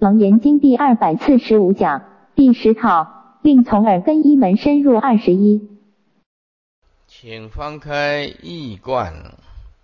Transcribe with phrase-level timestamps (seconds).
[0.00, 2.02] 楞严经第二百四十五讲
[2.34, 5.68] 第十套，令从耳根一门深入二十一。
[7.06, 9.34] 请翻开易观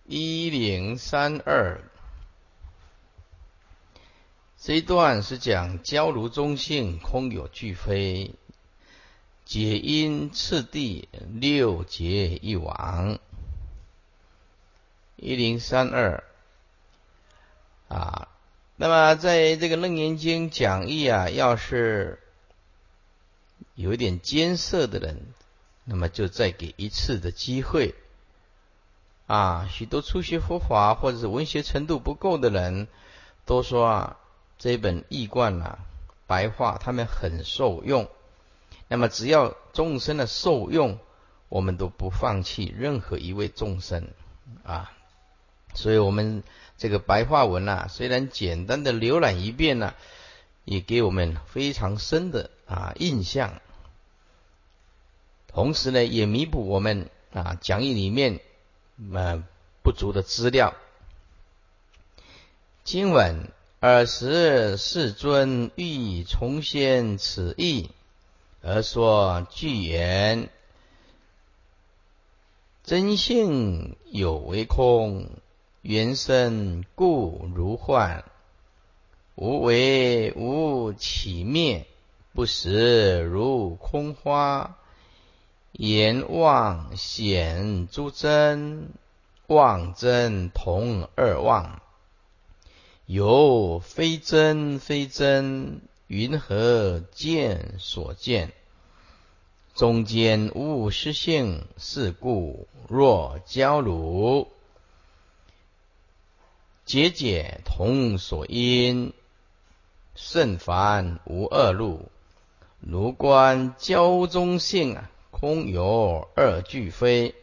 [0.06, 1.82] 一零三二，
[4.56, 8.34] 这一段是讲焦如中性，空有俱非，
[9.44, 13.18] 解因次第六劫一王。
[15.16, 16.24] 一零三二
[17.88, 18.28] 啊。
[18.78, 22.18] 那么，在这个《楞严经》讲义啊，要是
[23.74, 25.28] 有一点艰涩的人，
[25.84, 27.94] 那么就再给一次的机会
[29.26, 29.66] 啊。
[29.72, 32.86] 许多初学佛法或者是文学程度不够的人，
[33.46, 34.16] 都说啊，
[34.58, 35.78] 这本易观啊，
[36.26, 38.06] 白话他们很受用。
[38.88, 40.98] 那么，只要众生的受用，
[41.48, 44.06] 我们都不放弃任何一位众生
[44.64, 44.92] 啊。
[45.72, 46.42] 所以我们。
[46.78, 49.94] 这个白话文呐，虽然简单的浏览一遍呢，
[50.64, 53.60] 也给我们非常深的啊印象。
[55.48, 58.40] 同时呢，也弥补我们啊讲义里面
[59.12, 59.42] 呃
[59.82, 60.74] 不足的资料。
[62.84, 67.90] 今晚尔时世尊欲重现此意，
[68.62, 70.50] 而说具言
[72.84, 75.30] 真性有为空。
[75.88, 78.24] 缘生故如幻，
[79.36, 81.86] 无为无起灭，
[82.32, 84.78] 不实如空花。
[85.70, 88.88] 言妄显诸真，
[89.46, 91.80] 妄真同二妄。
[93.04, 98.52] 有非真非真，云何见所见？
[99.76, 104.48] 中间无实性，是故若交如。
[106.86, 109.12] 解解同所因，
[110.14, 112.08] 甚凡无二路。
[112.78, 117.34] 如观交中性啊，空有二俱非。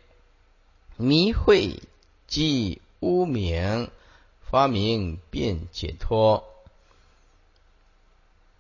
[0.96, 1.82] 迷会
[2.26, 3.92] 即污名，
[4.50, 6.46] 发明便解脱。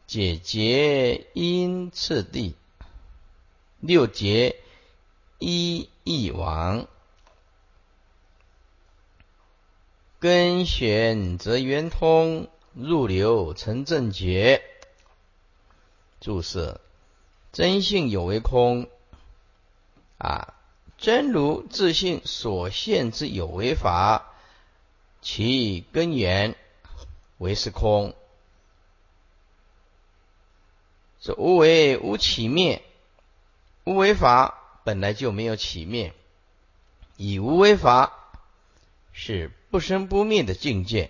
[0.05, 2.55] 解结因次第，
[3.79, 4.57] 六节
[5.39, 6.88] 一一王。
[10.23, 14.63] 根玄则圆通，入流成正觉。
[16.22, 16.79] 注释：
[17.51, 18.88] 真性有为空
[20.19, 20.53] 啊，
[20.97, 24.34] 真如自性所现之有为法，
[25.22, 26.55] 其根源
[27.38, 28.16] 为是空。
[31.19, 32.81] 这无为无起灭，
[33.84, 36.13] 无为法本来就没有起灭，
[37.17, 38.13] 以无为法
[39.11, 39.51] 是。
[39.73, 41.09] 不生不灭的境界，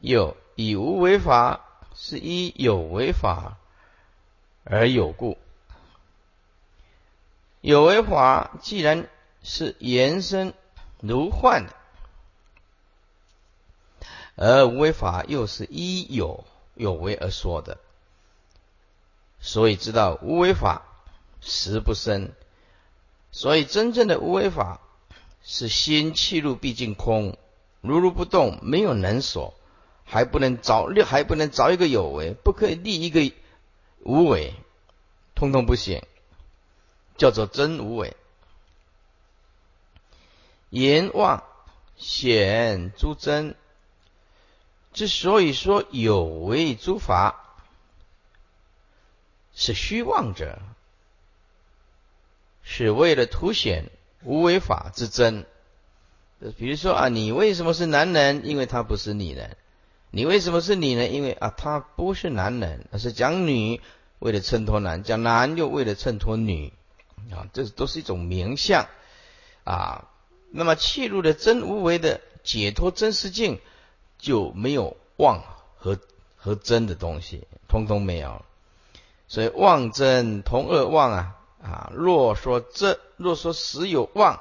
[0.00, 1.64] 有以无为法
[1.94, 3.56] 是依有为法
[4.64, 5.38] 而有故。
[7.60, 9.08] 有为法既然
[9.44, 10.54] 是延伸
[10.98, 11.72] 如幻的，
[14.34, 16.44] 而无为法又是依有
[16.74, 17.78] 有为而说的，
[19.38, 20.82] 所以知道无为法
[21.40, 22.32] 实不生，
[23.30, 24.80] 所以真正的无为法。
[25.50, 27.38] 是心气入毕竟空，
[27.80, 29.54] 如如不动，没有能所，
[30.04, 33.34] 还不能找，还不能找一个有为，不可以立一个
[34.00, 34.52] 无为，
[35.34, 36.02] 通通不行，
[37.16, 38.14] 叫做真无为。
[40.68, 41.42] 言妄
[41.96, 43.56] 显诸真，
[44.92, 47.56] 之所以说有为诸法
[49.54, 50.58] 是虚妄者，
[52.62, 53.90] 是为了凸显。
[54.24, 55.46] 无为法之真，
[56.56, 58.42] 比如说啊，你为什么是男人？
[58.44, 59.56] 因为他不是女人。
[60.10, 61.12] 你为什么是女人？
[61.12, 63.80] 因为啊，他不是男人，而是讲女，
[64.18, 66.72] 为了衬托男；讲男又为了衬托女。
[67.30, 68.88] 啊，这都是一种名相
[69.64, 70.08] 啊。
[70.50, 73.60] 那么切入的真无为的解脱真实境，
[74.18, 75.42] 就没有妄
[75.76, 75.98] 和
[76.36, 78.42] 和真的东西，通通没有。
[79.26, 81.37] 所以妄真同二妄啊。
[81.62, 84.40] 啊，若说真，若说实有妄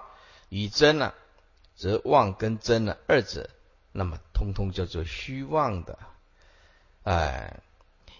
[0.49, 1.13] 与真呢，
[1.75, 3.49] 则妄跟真呢二者，
[3.91, 5.97] 那么通通叫做虚妄的。
[7.03, 7.61] 哎，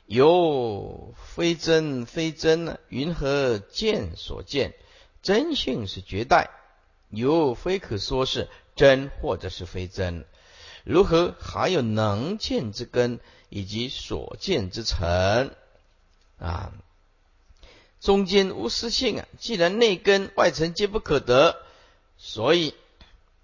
[0.05, 2.79] 有非真非真呢？
[2.89, 4.73] 云何见所见？
[5.21, 6.49] 真性是绝代，
[7.09, 10.25] 有非可说是真或者是非真。
[10.85, 15.51] 如何还有能见之根以及所见之成
[16.39, 16.71] 啊？
[17.99, 19.27] 中间无实性啊！
[19.39, 21.57] 既然内根外层皆不可得，
[22.17, 22.75] 所以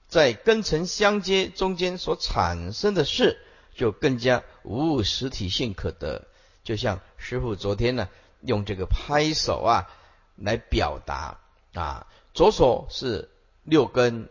[0.07, 3.39] 在根尘相接中间所产生的事，
[3.75, 6.27] 就更加无实体性可得。
[6.63, 8.07] 就像师傅昨天呢，
[8.41, 9.89] 用这个拍手啊
[10.35, 11.39] 来表达
[11.73, 13.29] 啊，左手是
[13.63, 14.29] 六根，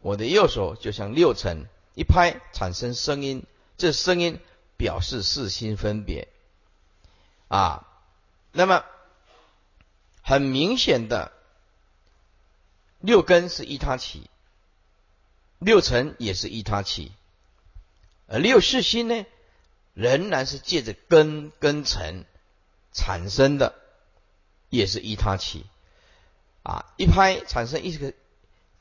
[0.00, 3.44] 我的右手就像六尘，一拍产生声音，
[3.76, 4.40] 这声音
[4.78, 6.28] 表示四心分别
[7.48, 7.86] 啊。
[8.50, 8.84] 那么
[10.22, 11.32] 很明显的，
[13.00, 14.30] 六根是一他起，
[15.58, 17.12] 六尘也是一他起，
[18.26, 19.26] 而六世心呢？
[19.94, 22.24] 仍然是借着根根尘
[22.94, 23.74] 产生的，
[24.70, 25.66] 也是依他起
[26.62, 28.14] 啊，一拍产生一个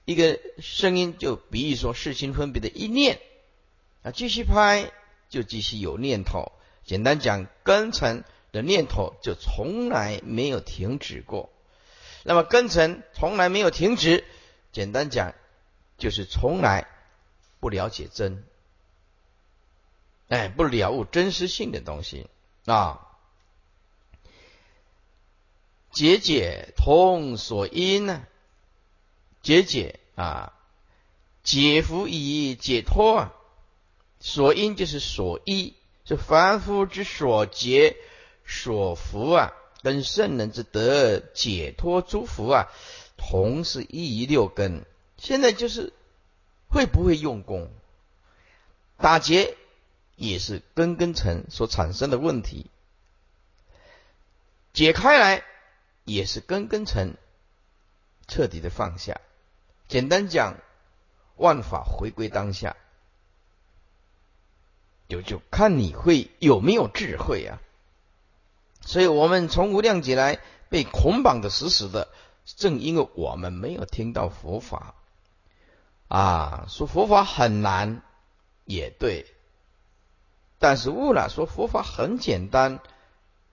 [0.05, 3.19] 一个声音，就比喻说世心分别的一念
[4.03, 4.89] 啊，继续拍
[5.29, 6.53] 就继续有念头。
[6.85, 11.49] 简单讲，根尘的念头就从来没有停止过。
[12.23, 14.23] 那么根尘从来没有停止，
[14.71, 15.33] 简单讲
[15.97, 16.87] 就是从来
[17.59, 18.43] 不了解真。
[20.27, 22.29] 哎，不了悟真实性的东西
[22.65, 23.07] 啊！
[25.91, 28.25] 解解通所因呢？
[29.41, 30.53] 解解啊，
[31.43, 33.33] 解福以解脱啊。
[34.21, 35.75] 所因就是所依，
[36.05, 37.97] 是凡夫之所结
[38.53, 42.67] 所福啊，跟圣人之德解脱诸福啊，
[43.17, 44.85] 同是一一六根。
[45.17, 45.93] 现在就是
[46.67, 47.71] 会不会用功
[48.97, 49.55] 打结？
[50.17, 52.69] 也是根根尘所产生的问题，
[54.73, 55.43] 解开来
[56.03, 57.15] 也是根根尘
[58.27, 59.19] 彻底的放下。
[59.87, 60.57] 简单讲，
[61.37, 62.75] 万法回归当下，
[65.07, 67.59] 就就看你会有没有智慧啊。
[68.83, 70.39] 所以我们从无量劫来
[70.69, 72.07] 被捆绑的死死的，
[72.45, 74.95] 正因为我们没有听到佛法
[76.07, 78.01] 啊，说佛法很难，
[78.65, 79.25] 也对。
[80.59, 82.79] 但是悟了，说佛法很简单，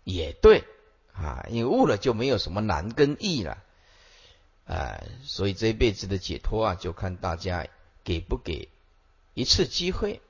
[0.04, 0.64] 也对
[1.12, 3.58] 啊，因为悟了就没有什么难跟易了，
[4.66, 7.66] 啊，所以这一辈子的解脱啊，就看大家
[8.04, 8.68] 给不给
[9.34, 10.20] 一次机会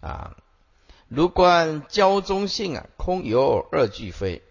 [0.00, 0.36] 啊。
[1.08, 4.42] 如观交中性啊，空有二俱非，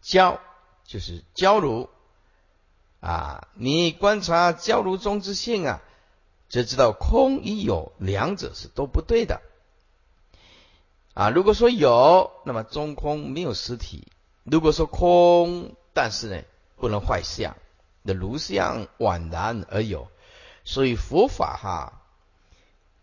[0.00, 0.40] 交
[0.84, 1.88] 就是交如
[3.00, 5.82] 啊，你观察交如中之性啊，
[6.48, 9.42] 就知道空与有两者是都不对的。
[11.14, 14.06] 啊，如果说有，那么中空没有实体；
[14.44, 16.42] 如果说空，但是呢，
[16.76, 17.56] 不能坏相
[18.02, 20.08] 那如相宛然而有。
[20.64, 22.02] 所以佛法哈，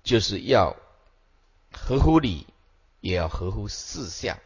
[0.03, 0.77] 就是要
[1.77, 2.48] 合乎理，
[3.01, 4.39] 也要合乎事相，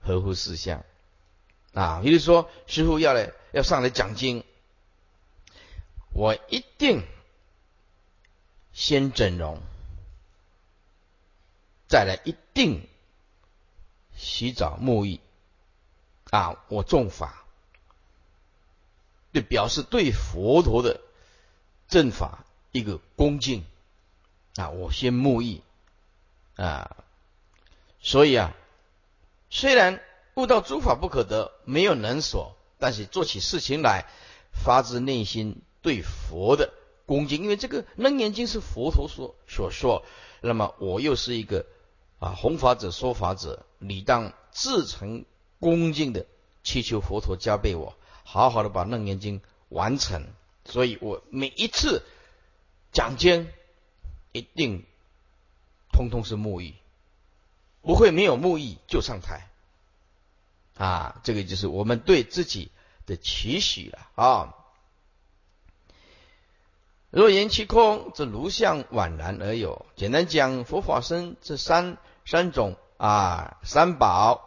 [0.00, 0.84] 合乎事相。
[1.72, 4.44] 啊，比如说师傅要来要上来讲经，
[6.12, 7.04] 我一定
[8.72, 9.60] 先整容。
[11.88, 12.88] 再来一定
[14.16, 15.20] 洗澡沐浴
[16.30, 16.64] 啊！
[16.68, 17.44] 我重法，
[19.32, 21.00] 就表示对佛陀的
[21.88, 23.64] 正法一个恭敬
[24.56, 24.70] 啊！
[24.70, 25.60] 我先沐浴
[26.56, 26.96] 啊！
[28.00, 28.54] 所以啊，
[29.48, 30.00] 虽然
[30.34, 34.06] 悟到诸法不可得，没有能所，但是做起事情来
[34.52, 36.72] 发自内心对佛的
[37.06, 40.04] 恭敬，因为这个《楞严经》是佛陀所所说，
[40.40, 41.66] 那么我又是一个。
[42.18, 45.26] 啊，弘法者说法者，理当自诚
[45.60, 46.24] 恭敬的
[46.64, 50.26] 祈求佛陀加倍我，好好的把楞严经完成。
[50.64, 52.02] 所以我每一次
[52.90, 53.50] 讲经，
[54.32, 54.86] 一定
[55.96, 56.74] 通通是沐浴，
[57.80, 59.48] 不会没有沐浴就上台。
[60.76, 62.70] 啊，这个就是我们对自己
[63.06, 64.54] 的期许了啊。
[67.08, 69.86] 若言其空，则如相宛然而有。
[69.96, 74.42] 简单讲，佛法生这三三种啊，三宝。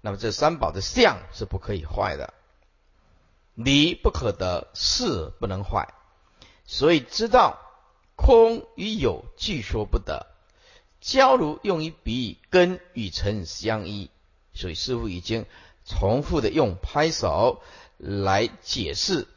[0.00, 2.32] 那么这三宝的相是不可以坏的，
[3.52, 5.92] 理不可得，事不能坏。
[6.64, 7.58] 所以知道
[8.16, 10.33] 空与有俱说不得。
[11.04, 14.08] 交如用于比喻根与尘相依，
[14.54, 15.44] 所以师傅已经
[15.84, 17.60] 重复的用拍手
[17.98, 19.28] 来解释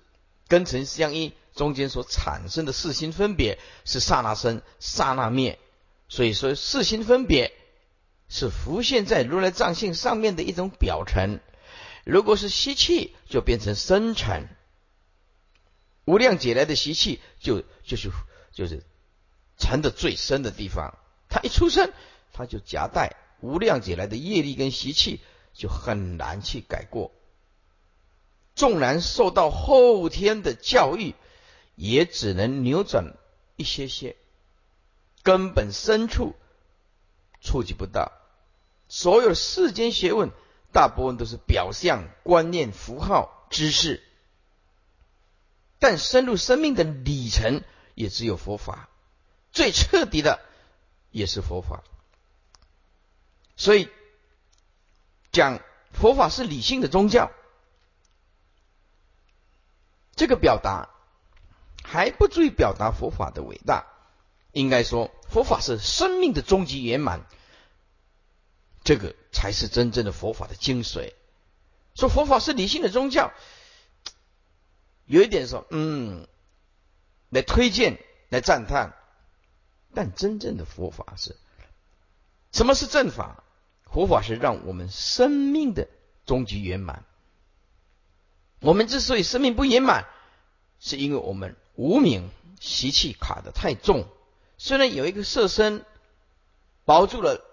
[0.48, 1.34] 根尘相依。
[1.54, 5.60] 中间所产生的四心分别是刹那生刹那灭，
[6.08, 7.52] 所以说四心分别
[8.30, 11.40] 是浮现在如来藏性上面的一种表层。
[12.06, 14.48] 如果是吸气，就变成深沉。
[16.06, 18.12] 无量劫来的习气，就就是
[18.54, 18.86] 就是
[19.58, 20.98] 沉的最深的地方。
[21.30, 21.92] 他一出生，
[22.34, 25.20] 他就夹带无量劫来的业力跟习气，
[25.54, 27.12] 就很难去改过。
[28.56, 31.16] 纵然受到后天的教育。
[31.80, 33.14] 也只能扭转
[33.56, 34.16] 一些些
[35.22, 36.34] 根本深处
[37.40, 38.12] 触及不到。
[38.88, 40.32] 所有世间学问，
[40.74, 44.02] 大部分都是表象、观念、符号、知识，
[45.78, 47.62] 但深入生命的里程，
[47.94, 48.90] 也只有佛法。
[49.52, 50.40] 最彻底的，
[51.12, 51.84] 也是佛法。
[53.56, 53.90] 所以
[55.32, 55.60] 讲
[55.92, 57.32] 佛法是理性的宗教，
[60.16, 60.90] 这个表达
[61.84, 63.86] 还不足以表达佛法的伟大。
[64.52, 67.26] 应该说，佛法是生命的终极圆满，
[68.84, 71.14] 这个才是真正的佛法的精髓。
[71.94, 73.32] 说佛法是理性的宗教，
[75.06, 76.28] 有一点说，嗯，
[77.30, 78.00] 来推荐，
[78.30, 78.96] 来赞叹。
[79.98, 81.36] 但真正的佛法是，
[82.52, 83.44] 什么是正法？
[83.92, 85.88] 佛法是让我们生命的
[86.28, 87.04] 终极圆满。
[88.60, 90.06] 我们之所以生命不圆满，
[90.80, 94.08] 是因为我们无名习气卡的太重。
[94.60, 95.84] 虽然有一个色身
[96.86, 97.44] 保住了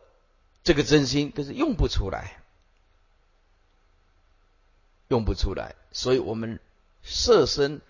[0.65, 2.43] 这个真心，可是用不出来，
[5.09, 5.77] 用不出来。
[5.93, 6.61] 所以我们
[7.03, 7.81] 色身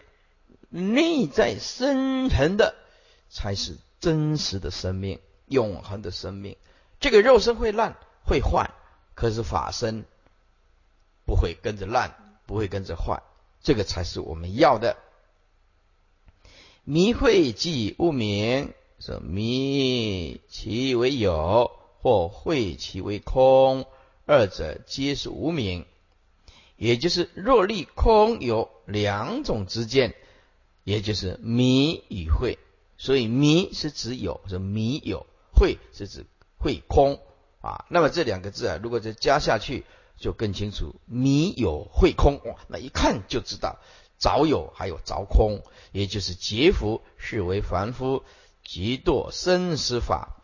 [0.69, 2.77] 内在深层的
[3.31, 6.59] 才是真实的生命，永恒的生命。
[7.01, 8.71] 这个肉身会烂会坏，
[9.15, 10.05] 可是法身
[11.25, 13.23] 不会跟着烂，不会跟着坏，
[13.63, 14.99] 这个才是我们要的。
[16.85, 18.75] 迷会即无明。
[19.01, 21.71] 说迷其为有，
[22.03, 23.87] 或会其为空，
[24.27, 25.87] 二者皆是无名。
[26.77, 30.15] 也就是若立空有两种之见，
[30.85, 32.59] 也就是迷与会。
[32.97, 36.27] 所以迷是指有，是迷有；会是指
[36.59, 37.21] 会空
[37.61, 37.85] 啊。
[37.89, 39.85] 那么这两个字啊，如果再加下去，
[40.17, 42.41] 就更清楚：迷有会空。
[42.45, 43.79] 哇，那一看就知道，
[44.19, 48.23] 早有还有早空，也就是劫福是为凡夫。
[48.67, 50.43] 极堕生死法，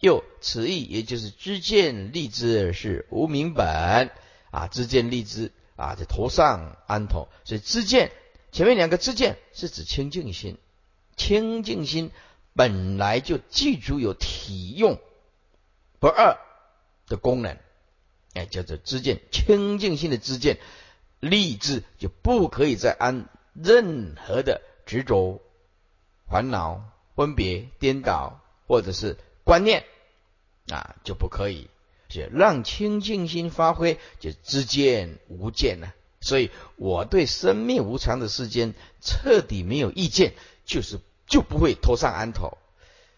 [0.00, 4.10] 又此意也就是知见立之是无名本
[4.50, 8.10] 啊，知见立之啊，在头上安头，所以知见
[8.50, 10.58] 前面两个知见是指清净心，
[11.20, 12.10] 清净心
[12.54, 14.98] 本来就记住有体用
[15.98, 16.38] 不二
[17.08, 17.58] 的功能，
[18.32, 20.58] 哎，叫做知见清净心的知见
[21.20, 25.42] 立志就不可以再安任何的执着
[26.26, 26.84] 烦恼。
[27.16, 29.84] 分别颠倒，或者是观念
[30.68, 31.68] 啊，就不可以。
[32.08, 35.92] 就让清净心发挥，就知见无见了。
[36.22, 38.72] 所以我对生命无常的世间
[39.02, 40.32] 彻底没有意见，
[40.64, 40.98] 就是
[41.30, 42.58] 就不会头上安头。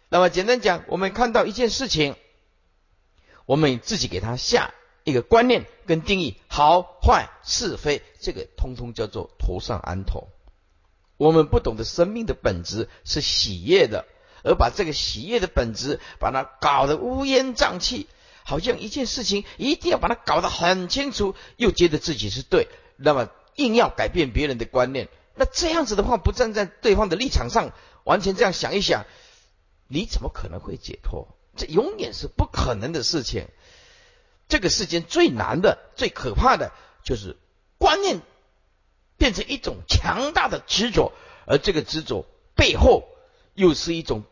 [0.08, 2.14] 那么简单讲，我们看到一件事情，
[3.46, 10.28] 我们自己给他下一个观念跟定义，好坏是非，这个通通叫做头上安头。
[11.16, 14.06] 我们不懂得生命的本质是喜悦的，
[14.44, 18.06] 而把这个喜悦的本质，把它搞得乌烟瘴气，
[18.44, 27.72] 好像一件事情一定要把它搞得很清楚，又觉得自己是对，那么硬要改变别人的观念，那这样子的话，不站在对方的立场上，
[28.04, 29.04] 完全这样想一想，
[29.88, 31.28] 你怎么可能会解脱？
[31.56, 33.48] 这永远是不可能的事情。
[34.48, 36.72] 这个世间最难的、最可怕的
[37.04, 37.36] 就是
[37.78, 38.20] 观念。
[39.18, 41.12] 变成一种强大的执着，
[41.46, 43.04] 而这个执着背后
[43.54, 44.24] 又是一种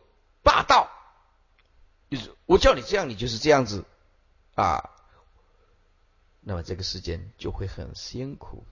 [0.43, 0.89] 霸道，
[2.09, 3.85] 就是我叫你这样，你就是这样子
[4.53, 4.89] 啊。
[6.41, 8.65] 那么这个时间就会很辛苦，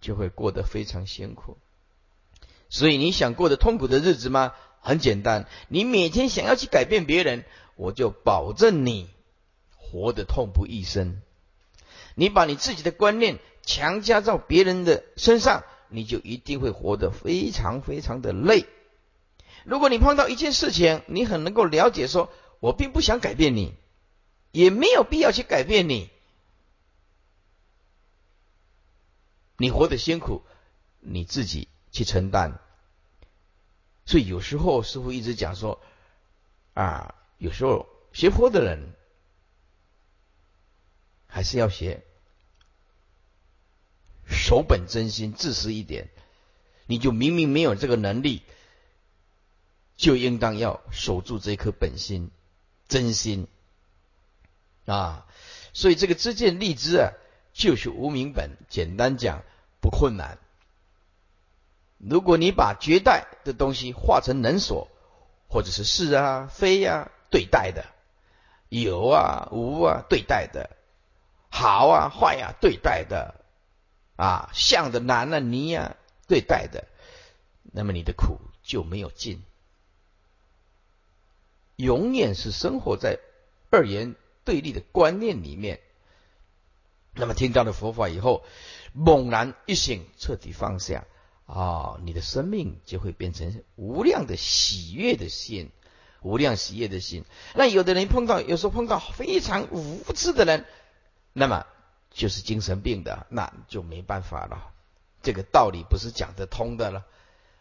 [0.00, 1.58] 就会过得非常辛苦。
[2.72, 4.54] 所以你想过的痛苦的日子吗？
[4.80, 7.44] 很简单，你每天想要去改变别人，
[7.76, 9.10] 我就保证你
[9.76, 11.20] 活得痛不欲生。
[12.14, 13.38] 你把你自己的观念。
[13.64, 18.66] 强加到别人的身上，你就一定会活得非常非常的累。
[19.64, 23.74] 如果你碰到一件事情，你很能够了解，说我并不想改变你，
[24.50, 26.10] 也没有必要去改变你，
[29.58, 30.42] 你活得辛苦，
[30.98, 32.58] 你自己去承担。
[34.12, 35.80] 所以有时候师傅一直讲说，
[36.74, 38.92] 啊，有时候学佛的人
[41.26, 42.02] 还是要学。
[44.28, 46.10] 守本真心，自私一点，
[46.84, 48.42] 你就明明没有这个能力，
[49.96, 52.30] 就应当要守住这颗本心、
[52.88, 53.46] 真心
[54.84, 55.26] 啊！
[55.72, 57.12] 所以这个知见立知啊，
[57.54, 58.58] 就是无名本。
[58.68, 59.42] 简单讲，
[59.80, 60.36] 不困难。
[62.02, 64.88] 如果你把绝代的东西化成能所，
[65.48, 67.86] 或者是是啊、非啊对待的，
[68.68, 70.70] 有啊、无啊对待的，
[71.48, 73.36] 好啊、坏啊对待的。
[74.14, 75.96] 啊，像的难啊，泥啊，
[76.28, 76.86] 对待的，
[77.72, 79.42] 那么你的苦就没有尽，
[81.76, 83.18] 永远是生活在
[83.70, 85.80] 二元对立的观念里面。
[87.14, 88.44] 那么听到了佛法以后，
[88.92, 91.04] 猛然一醒，彻底放下
[91.52, 95.70] 啊，你的生命就会变成无量的喜悦的心，
[96.22, 97.26] 无量喜悦的心。
[97.54, 100.64] 那有的人碰到，有时候碰到非常无知的人，
[101.34, 101.66] 那么
[102.10, 104.72] 就是精神病的，那就没办法了。
[105.22, 107.04] 这个道理不是讲得通的了。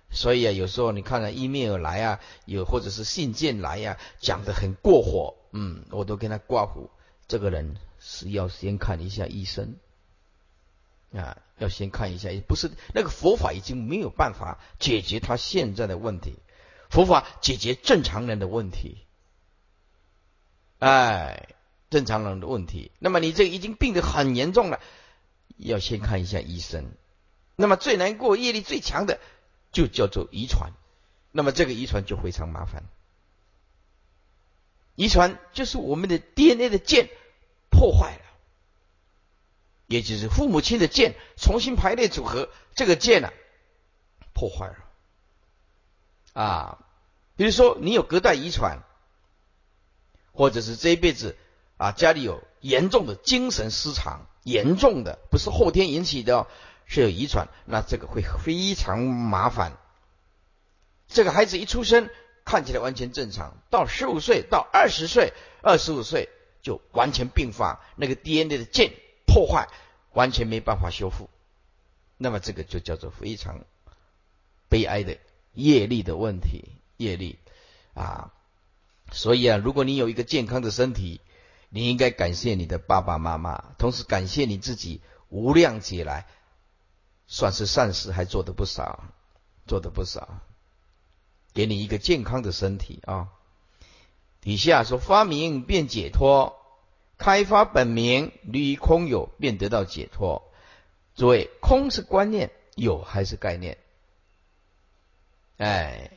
[0.09, 6.89] 所以啊，有时候你看到 email 来啊，有或者是信件来呀，讲得很过火，嗯，我都跟他挂胡。
[7.27, 9.75] 这个人是要先看一下医生
[11.13, 16.35] 啊，要先看一下，不是那个佛法已经没有办法解决他现在的问题，
[16.89, 18.97] 佛法解决正常人的问题，
[20.79, 21.47] 哎，
[21.89, 22.91] 正常人的问题。
[22.99, 24.81] 那么你这已经病得很严重了，
[25.55, 26.91] 要先看一下医生。
[27.55, 29.19] 那么最难过、业力最强的。
[29.73, 30.73] 就叫做遗传，
[31.31, 32.83] 那么这个遗传就非常麻烦。
[34.95, 37.07] 遗传就是我们的 DNA 的键
[37.69, 38.25] 破坏了，
[39.91, 43.29] 也就是父母亲的键重新排列组合，这个键呢
[44.33, 46.79] 破坏了啊。
[47.35, 48.79] 比如说你有隔代遗传，
[50.31, 51.35] 或者是这一辈子
[51.77, 56.47] 啊家里有严重的精神失常，严重的不是后天引起的。
[56.93, 59.77] 是有遗传，那这个会非常麻烦。
[61.07, 62.09] 这个孩子一出生
[62.43, 65.31] 看起来完全正常，到十五岁到二十岁、
[65.61, 66.27] 二十五岁
[66.61, 68.91] 就完全病发，那个 DNA 的键
[69.31, 69.69] 破坏，
[70.11, 71.29] 完全没办法修复。
[72.17, 73.61] 那么这个就叫做非常
[74.67, 75.17] 悲哀的
[75.53, 76.65] 业力的问题，
[76.97, 77.39] 业力
[77.93, 78.33] 啊。
[79.11, 81.21] 所以啊，如果你有一个健康的身体，
[81.69, 86.27] 你应该感谢你的爸爸妈妈，同时感谢你自己无量劫来。
[87.27, 89.05] 算是善事，还做的不少，
[89.65, 90.41] 做的不少，
[91.53, 93.29] 给你一个健康的身体啊。
[94.41, 96.60] 底下说发明便解脱，
[97.21, 100.41] 开发本名离空有便得到解脱。
[101.13, 103.77] 诸位，空是观念，有还是概念？
[105.57, 106.09] 哎，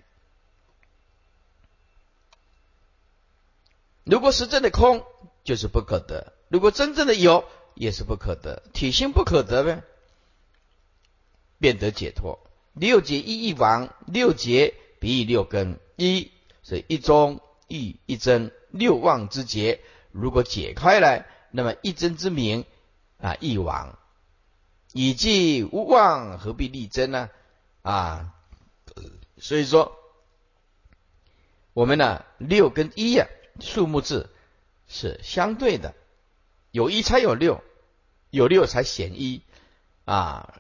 [4.03, 5.05] 如果是真的空，
[5.45, 8.63] 就是不可得；如果真正的有，也是不可得。
[8.73, 9.83] 体性不可得呗。
[11.59, 12.41] 便得解脱。
[12.73, 19.83] 六劫一一亡，六劫比喻六根，一是一中一一真，六妄之劫。
[20.15, 22.65] 如果解开来，那么一真之名
[23.19, 23.99] 啊，一亡。
[24.93, 27.31] 以既无妄，何必立真呢？
[27.83, 28.33] 啊，
[29.39, 29.99] 所以说，
[31.73, 33.27] 我们呢六跟一呀，
[33.59, 34.31] 数目字
[34.87, 35.97] 是相对的，
[36.71, 37.61] 有一才有六，
[38.31, 39.43] 有六才显一
[40.05, 40.55] 啊。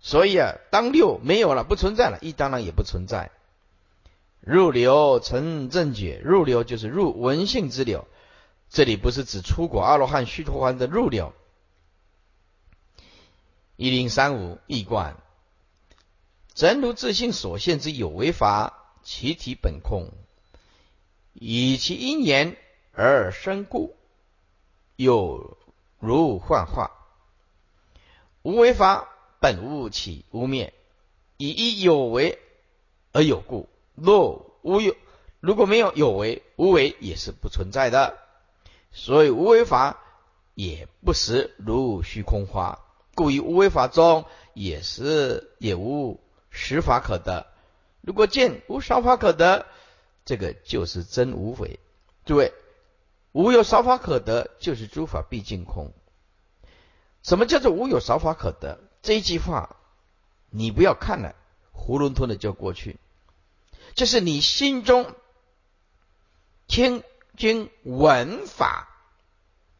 [0.00, 3.30] 所以啊，当六没有了，不存在了，一当然也不存在。
[4.40, 8.08] 入流成正觉，入流就是入文性之流，
[8.70, 11.34] 这里不是指出果阿罗汉须陀洹的入流。
[13.76, 15.16] 一零三五易观，
[16.54, 20.10] 真如自性所现之有为法，其体本空，
[21.34, 22.56] 以其因缘
[22.92, 23.96] 而生故，
[24.96, 25.58] 有
[25.98, 26.92] 如幻化，
[28.42, 29.08] 无为法。
[29.42, 30.74] 本无起无灭，
[31.38, 32.38] 以一有为
[33.10, 33.70] 而有故。
[33.94, 34.94] 若无有，
[35.40, 38.18] 如果没有有为，无为也是不存在的。
[38.92, 39.98] 所以无为法
[40.54, 42.80] 也不实如虚空花，
[43.14, 44.24] 故于无为法中
[44.54, 47.46] 也是也无实法可得。
[48.00, 49.66] 如果见无少法可得，
[50.24, 51.78] 这个就是真无为。
[52.24, 52.52] 诸位，
[53.32, 55.92] 无有少法可得，就是诸法毕竟空。
[57.22, 58.80] 什么叫做无有少法可得？
[59.02, 59.76] 这一句话，
[60.50, 61.34] 你不要看了，
[61.72, 62.98] 囫囵吞的就过去。
[63.94, 65.14] 就是你心中
[66.66, 67.02] 听
[67.40, 68.88] 经闻法，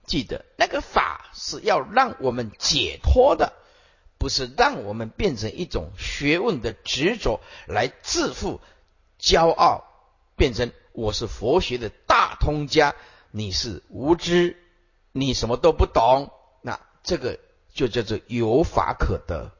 [0.04, 3.52] 记得那个法是要让我们解脱的，
[4.18, 8.60] 不是让我们变成一种学问的执着来自负、
[9.20, 9.84] 骄傲，
[10.34, 12.96] 变成我是佛学的大通家，
[13.30, 14.56] 你是无知，
[15.12, 17.38] 你什么都不懂，那这个。
[17.72, 19.52] 就叫做有法可得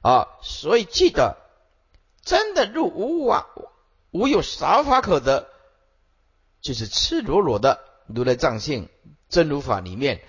[0.00, 1.36] 啊，所以记得
[2.22, 3.46] 真的入无法，
[4.10, 5.50] 无有少法可得，
[6.68, 8.90] 就是赤裸裸的如来藏性
[9.30, 10.20] 真如法里面，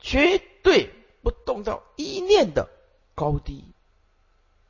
[0.00, 0.88] 绝对
[1.22, 2.70] 不动到一念的
[3.14, 3.74] 高低，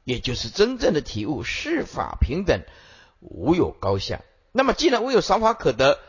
[0.03, 2.63] 也就是真正的体悟世法平等，
[3.21, 4.23] 无有高下。
[4.51, 6.01] 那么既然无有三法可得，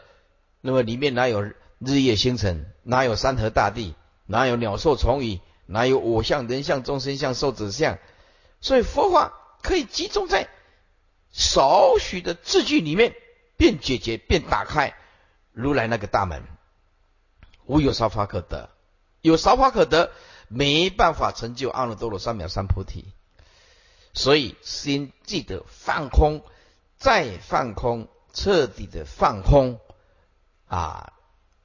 [0.59, 3.93] 那么里面哪有日夜星辰，哪有山河大地？
[4.25, 5.39] 哪有鸟兽虫鱼？
[5.67, 7.99] 哪有我相、人相、众生相、寿者相？
[8.59, 10.49] 所以佛法可以集中在
[11.29, 13.15] 少许的字句里面，
[13.57, 14.95] 便解决，便打开
[15.51, 16.43] 如来那个大门。
[17.65, 18.69] 无有少法可得，
[19.21, 20.11] 有少法可得，
[20.47, 23.05] 没办法成就阿耨多罗三藐三菩提。
[24.13, 26.43] 所以心记得放空，
[26.97, 29.79] 再放空，彻底的放空
[30.67, 31.13] 啊！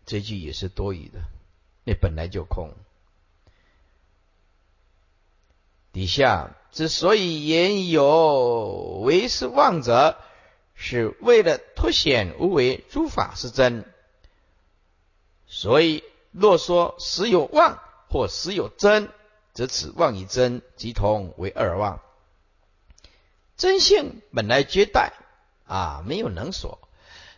[0.06, 1.20] 这句也是多余的，
[1.84, 2.74] 那本来就空。
[5.92, 10.16] 底下之所以言有为是妄者，
[10.82, 13.84] 是为了凸显无为诸法是真。
[15.46, 19.10] 所以若说实有妄或实有真，
[19.52, 22.00] 则此妄与真即同为二妄。
[23.58, 25.12] 真性本来绝代
[25.66, 26.78] 啊，没有能所，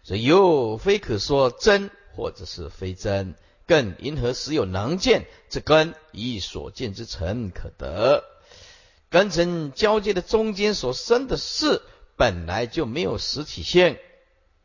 [0.04, 3.34] 所以又非可说真或者是非真，
[3.66, 8.22] 更因何实有能见之根，以所见之成可得。
[9.10, 11.82] 根尘交界的中间所生的事，
[12.16, 13.98] 本来就没有实体性，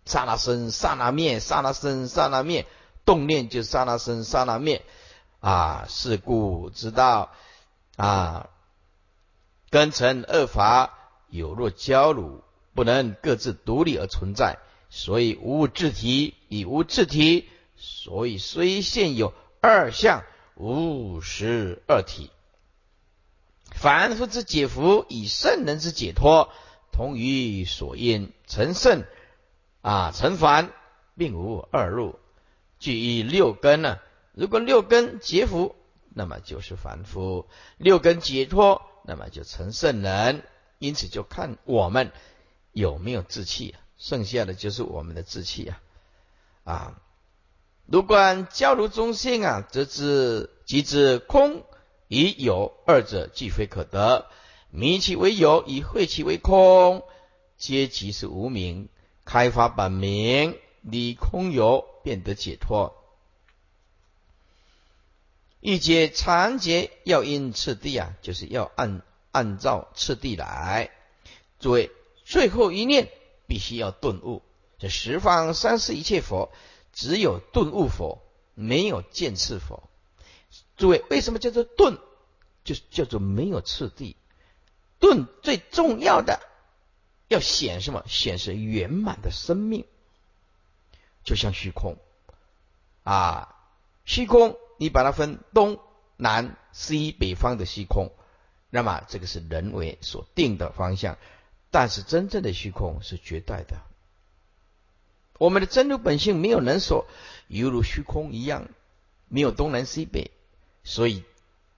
[0.05, 2.65] 刹那生，刹那灭，刹那生，刹那灭，
[3.05, 4.83] 动念就刹那生，刹那灭。
[5.39, 7.31] 啊，是故知道
[7.95, 8.49] 啊，
[9.69, 10.97] 根尘二法
[11.29, 14.57] 有若交乳，不能各自独立而存在，
[14.89, 19.31] 所以无物质体，以无自体，所以虽现有
[19.61, 20.23] 二相，
[20.55, 22.31] 无实二体。
[23.71, 26.49] 凡夫之解福，以圣人之解脱，
[26.97, 29.03] 同于所因成圣
[29.83, 30.71] 啊，成凡，
[31.15, 32.17] 并无二路。
[32.79, 33.99] 具以六根呢？
[34.33, 35.75] 如果六根结福，
[36.09, 37.45] 那么就是凡夫；
[37.77, 40.41] 六根解脱，那么就成圣人。
[40.79, 42.11] 因此，就看我们
[42.71, 45.79] 有没有志气，剩下的就是我们的志气啊！
[46.63, 47.01] 啊，
[47.85, 51.63] 如果教如中性啊，则知即知空。
[52.07, 54.25] 以有二者既非可得，
[54.69, 57.03] 迷其为有，以晦其为空，
[57.57, 58.89] 皆即是无名。
[59.25, 62.95] 开发本名，离空有，便得解脱。
[65.59, 69.01] 欲解常劫，要因次第啊，就是要按
[69.31, 70.91] 按照次第来。
[71.59, 71.91] 诸位，
[72.23, 73.09] 最后一念
[73.47, 74.43] 必须要顿悟。
[74.77, 76.51] 这十方三世一切佛，
[76.93, 78.21] 只有顿悟佛，
[78.53, 79.89] 没有见次佛。
[80.77, 81.97] 诸位，为什么叫做顿？
[82.63, 84.15] 就叫做没有次第。
[84.99, 86.39] 顿最重要的
[87.27, 88.03] 要显什么？
[88.07, 89.85] 显示圆满的生命，
[91.23, 91.97] 就像虚空
[93.03, 93.55] 啊，
[94.05, 95.79] 虚空你把它分东
[96.15, 98.11] 南西北方的虚空，
[98.69, 101.17] 那么这个是人为所定的方向，
[101.71, 103.81] 但是真正的虚空是绝对的。
[105.37, 107.05] 我们的真如本性没有人所，
[107.47, 108.67] 犹如虚空一样，
[109.27, 110.31] 没有东南西北。
[110.83, 111.23] 所以，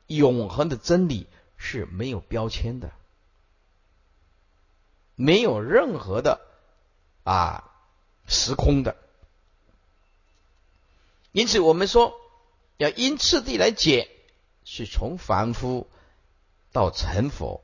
[0.05, 1.25] 永恒的真理
[1.57, 2.91] 是没有标签的，
[5.19, 6.39] 没有任何的
[7.25, 7.69] 啊
[8.25, 8.95] 时空的。
[11.33, 12.13] 因此，我们说
[12.77, 14.09] 要因次第来解，
[14.63, 15.89] 是从凡夫
[16.71, 17.61] 到成佛。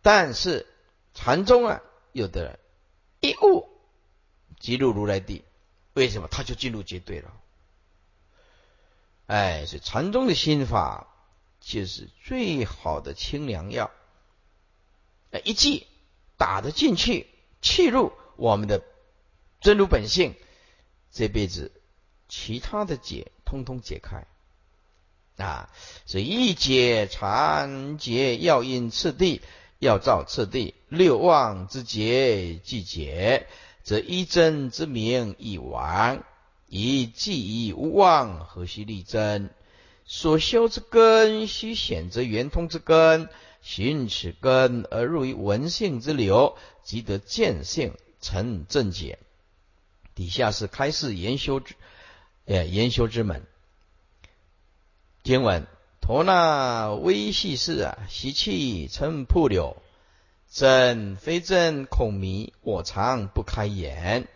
[0.00, 0.64] 但是
[1.12, 2.60] 禅宗啊，有的人
[3.20, 3.68] 一悟
[4.60, 5.44] 即入如来地，
[5.94, 6.28] 为什么？
[6.28, 7.32] 他就进入绝对了。
[9.26, 11.08] 哎，是禅宗的心法，
[11.60, 13.90] 就是最好的清凉药。
[15.44, 15.86] 一剂
[16.36, 17.26] 打得进去，
[17.62, 18.82] 气入我们的
[19.60, 20.34] 真如本性，
[21.12, 21.72] 这辈子
[22.28, 24.26] 其他的结通通解开
[25.36, 25.70] 啊！
[26.06, 29.40] 所以一解禅结要因次第，
[29.78, 33.46] 要照次第，六妄之结既解，
[33.82, 36.24] 则一真之名已完。
[36.68, 39.50] 以记忆无妄，何须力争？
[40.04, 43.28] 所修之根，须显则圆通之根。
[43.66, 49.18] 寻此根而入于文性之流，即得见性成正解。
[50.14, 51.74] 底下是开示研修之，
[52.46, 53.42] 哎，研修之门。
[55.24, 55.66] 经文：
[56.00, 59.76] 陀那微细事啊，习气成瀑流，
[60.48, 64.28] 真非真，恐迷，我常不开眼。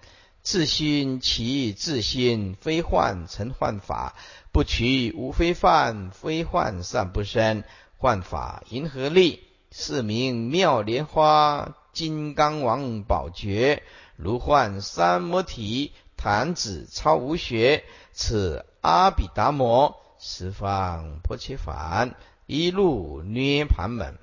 [0.43, 4.17] 自心其自心，非幻成幻法，
[4.51, 7.63] 不取无非幻，非幻善不生，
[8.01, 9.47] 幻法银河力？
[9.71, 13.83] 是名妙莲花金刚王宝觉，
[14.17, 17.85] 如幻三摩体，弹指超无学，
[18.15, 22.09] 此阿比达摩十方破切法，
[22.47, 24.17] 一路涅盘门。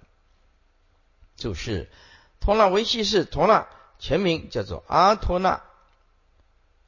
[1.36, 1.88] 就是
[2.40, 3.68] 托那维系是托那，
[4.00, 5.62] 全名叫做阿托那。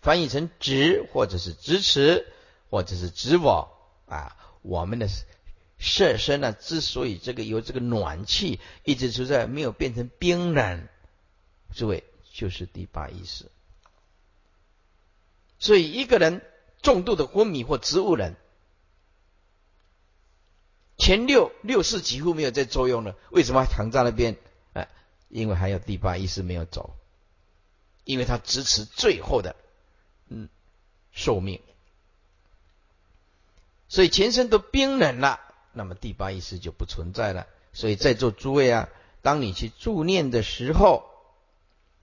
[0.01, 2.25] 翻译成执，或者是支持，
[2.71, 3.69] 或者是执我
[4.07, 4.35] 啊。
[4.61, 5.07] 我们的
[5.79, 10.87] 色身呢，之所以这个有这个暖气一直存在，没有变成冰冷，
[11.73, 13.45] 诸位就是第八意识。
[15.57, 16.41] 所以一个人
[16.81, 18.35] 重度的昏迷或植物人，
[20.97, 24.37] 前六六识几乎没有在作用了，为什么还躺在那边？
[24.73, 24.89] 哎，
[25.29, 26.95] 因为还有第八意识没有走，
[28.03, 29.55] 因为他支持最后的
[30.27, 30.49] 嗯
[31.11, 31.61] 寿命，
[33.87, 35.39] 所以全身都冰冷了，
[35.73, 37.47] 那么第八意识就不存在了。
[37.73, 38.89] 所以在座诸位啊，
[39.21, 41.05] 当你去助念的时候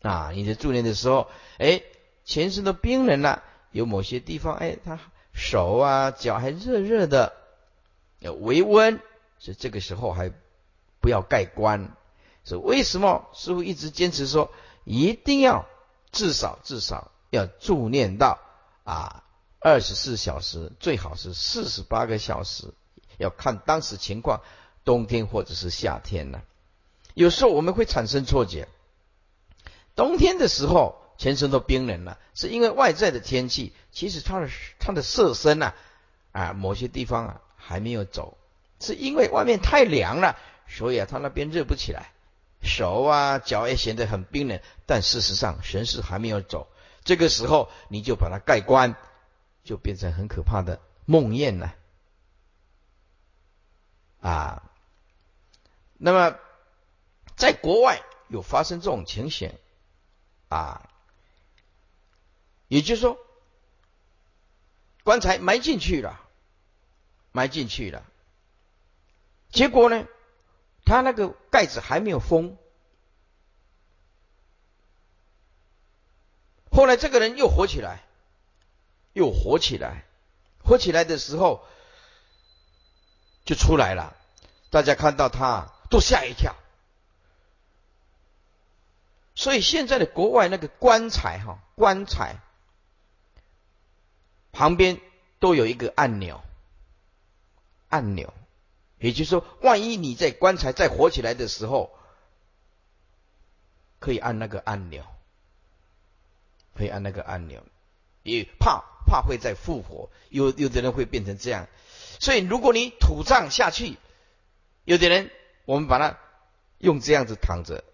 [0.02, 1.82] 啊，你在助念的时候，哎。
[2.28, 4.98] 全身都冰冷了，有某些地方，哎，他
[5.32, 7.32] 手啊脚还热热的，
[8.18, 9.00] 有微温，
[9.38, 10.32] 所以这个时候还
[11.00, 11.94] 不要盖棺。
[12.42, 14.50] 所以为什么师傅一直坚持说，
[14.82, 15.66] 一定要
[16.10, 18.40] 至少至少要助念到
[18.82, 19.22] 啊
[19.60, 22.74] 二十四小时，最好是四十八个小时，
[23.18, 24.42] 要看当时情况，
[24.84, 26.42] 冬天或者是夏天呢？
[27.14, 28.68] 有时候我们会产生错觉，
[29.94, 31.02] 冬天的时候。
[31.18, 33.72] 全身都冰冷了，是因为外在的天气。
[33.90, 35.72] 其实它的它的色身呐，
[36.32, 38.36] 啊，某些地方啊还没有走，
[38.80, 40.36] 是因为外面太凉了，
[40.68, 42.12] 所以啊它那边热不起来，
[42.60, 44.60] 手啊脚也显得很冰冷。
[44.84, 46.68] 但事实上神识还没有走，
[47.02, 48.94] 这个时候你就把它盖棺，
[49.64, 51.74] 就变成很可怕的梦魇了。
[54.28, 54.62] 啊
[55.98, 56.36] 那么
[57.36, 59.56] 在国外有发生这种情形
[60.48, 60.90] 啊。
[62.68, 63.16] 也就是说，
[65.04, 66.20] 棺材埋进去了，
[67.30, 68.04] 埋进去了。
[69.52, 70.04] 结果呢，
[70.84, 72.58] 他那个盖子还没有封。
[76.72, 78.02] 后来这个人又活起来，
[79.12, 80.04] 又活起来，
[80.64, 81.64] 活起来的时候
[83.44, 84.15] 就出来了。
[84.76, 86.54] 大家看到他都吓一跳。
[89.34, 92.36] 所以现在的国外那个棺材哈，棺材。
[94.52, 95.00] 旁边
[95.38, 96.44] 都有一个按钮，
[97.88, 98.34] 按钮，
[98.98, 101.90] 也就是说，万一你在棺材再活起来的时候，
[103.98, 105.04] 可以按那个按钮，
[106.74, 107.62] 可以按那个按钮，
[108.22, 111.66] 也怕怕会再复活，有有的人会变成这样，
[112.20, 113.96] 所以如果你土葬下去，
[114.86, 115.30] 有的人
[115.66, 116.18] 我们把它
[116.78, 117.84] 用这样子躺着，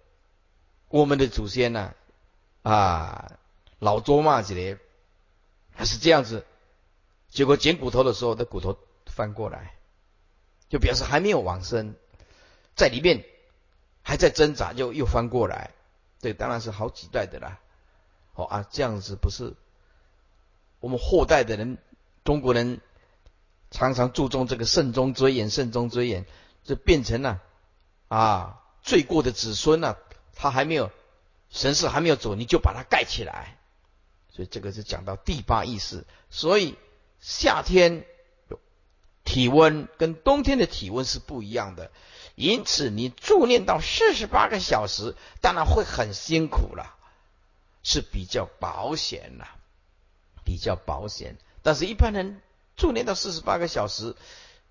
[0.88, 1.94] 我们的祖先呢，
[2.62, 3.32] 啊，
[3.80, 4.78] 老周嘛之类，
[5.74, 6.46] 他是这样子。
[7.30, 9.74] 结果捡骨头的时候，那骨头翻过来，
[10.68, 11.94] 就表示还没有往生，
[12.76, 13.24] 在里面
[14.02, 15.70] 还在挣扎，就又翻过来。
[16.20, 17.58] 这当然是好几代的啦。
[18.34, 19.54] 哦啊，这样子不是
[20.80, 21.78] 我们后代的人，
[22.22, 22.80] 中国人
[23.70, 26.26] 常常注重这个慎终追远，慎终追远，
[26.64, 27.40] 就变成了
[28.08, 29.96] 啊罪过的子孙呢，
[30.34, 30.90] 他还没有
[31.50, 33.58] 神识还没有走，你就把它盖起来。
[34.30, 36.76] 所以这个是讲到第八意识，所以。
[37.24, 38.04] 夏天
[39.22, 41.92] 体温跟冬天的体温是不一样的，
[42.34, 46.96] 因此你助念到四十八个小时，当然会很辛苦了，
[47.84, 49.46] 是比较保险了，
[50.44, 51.36] 比较保险。
[51.62, 52.42] 但是，一般人
[52.74, 54.16] 助念到四十八个小时，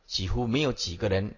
[0.05, 1.35] 几乎没有几个人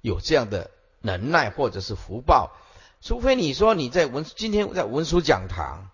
[0.00, 2.52] 有这样的能耐或者是福报，
[3.00, 5.90] 除非你说你在文今天在文殊讲堂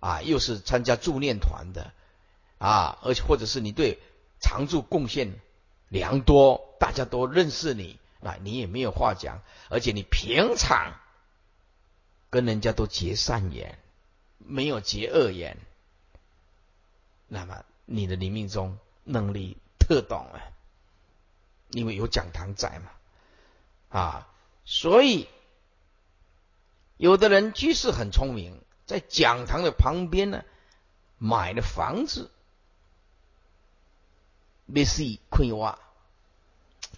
[0.00, 1.92] 啊，又是参加助念团的。
[2.56, 3.98] 啊，而且或者是你对
[4.40, 5.34] 常住贡献
[5.88, 9.42] 良多，大家都认识你，那你也没有话讲。
[9.68, 10.94] 而且你平常
[12.30, 13.76] 跟人家都结善缘，
[14.38, 15.58] 没有结恶缘，
[17.28, 20.40] 那么你的灵命中能力特懂啊，
[21.70, 22.92] 因为有讲堂在嘛，
[23.94, 24.26] 啊，
[24.64, 25.28] 所以
[26.96, 30.42] 有的人居士很聪明，在讲堂的旁边呢，
[31.16, 32.32] 买了房子。
[34.66, 35.78] 没事，困挖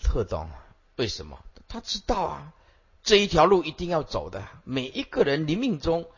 [0.02, 0.48] 特懂，
[0.96, 1.44] 为什么？
[1.68, 2.54] 他知道啊，
[3.02, 4.48] 这一条路一定要走的。
[4.64, 6.09] 每一个人临命中，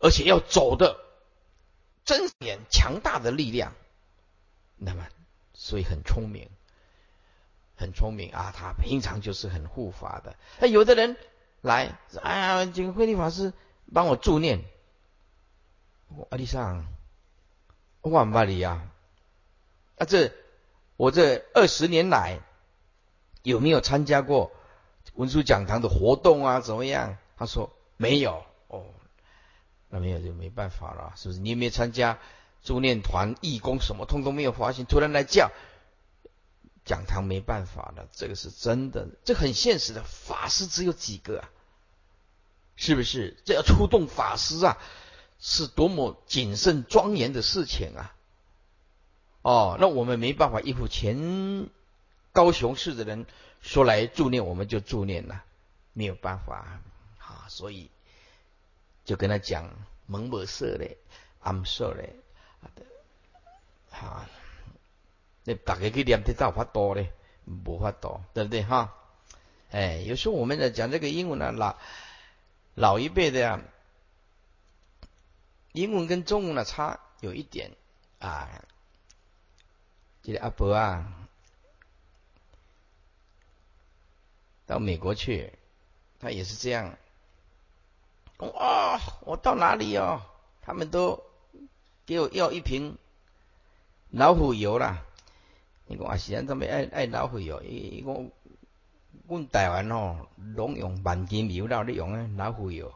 [0.00, 1.00] 而且要走的
[2.04, 3.72] 真点强大的力量，
[4.76, 5.06] 那么
[5.54, 6.50] 所以很聪明，
[7.76, 8.52] 很聪明啊。
[8.56, 10.36] 他平常就是很护法的。
[10.58, 11.16] 那有的人
[11.60, 13.52] 来，哎呀，这个慧律法师
[13.92, 14.64] 帮我助念，
[16.30, 16.86] 阿弟上，
[18.00, 18.88] 万巴里呀。
[19.98, 20.32] 啊，这
[20.96, 22.40] 我这二十年来
[23.42, 24.50] 有没有参加过
[25.14, 26.60] 文殊讲堂的活动啊？
[26.60, 27.16] 怎么样？
[27.36, 28.44] 他说没有。
[28.68, 28.86] 哦，
[29.88, 31.40] 那没有就没办法了，是不是？
[31.40, 32.18] 你有没有参加
[32.62, 34.06] 助念团、义工什么？
[34.06, 35.50] 通通没有发现，突然来叫
[36.84, 38.08] 讲堂，没办法了。
[38.12, 40.02] 这个是真的，这很现实的。
[40.02, 41.50] 法师只有几个啊，
[42.76, 43.36] 是不是？
[43.44, 44.78] 这要出动法师啊，
[45.38, 48.14] 是多么谨慎庄严的事情啊！
[49.42, 51.68] 哦，那我们没办法应付前
[52.32, 53.26] 高雄市的人
[53.60, 55.44] 说来助念，我们就助念了，
[55.92, 56.80] 没有办法
[57.18, 57.90] 啊，所以
[59.04, 59.68] 就跟他讲
[60.06, 60.96] 蒙某色嘞，
[61.40, 62.14] 暗色嘞，
[63.90, 64.24] 好，
[65.44, 67.12] 那大家去念的造法多嘞，
[67.46, 68.94] 无法多，对不对哈？
[69.70, 71.76] 哎，有时候我们在讲这个英文呢，老
[72.74, 73.60] 老一辈的呀，
[75.72, 77.72] 英文跟中文的差有一点
[78.18, 78.48] 啊。
[80.22, 81.12] 这个阿伯啊，
[84.66, 85.52] 到美国去，
[86.20, 86.96] 他也是这样。
[88.38, 90.22] 哦，我到哪里哦？
[90.60, 91.24] 他们都
[92.06, 92.96] 给我要一瓶
[94.10, 95.04] 老虎油啦。
[95.92, 98.30] 你讲啊，现在他们爱爱老虎油，伊伊讲，
[99.28, 100.26] 阮台湾哦，
[100.56, 102.90] 拢用万金油啦，你用诶老虎油。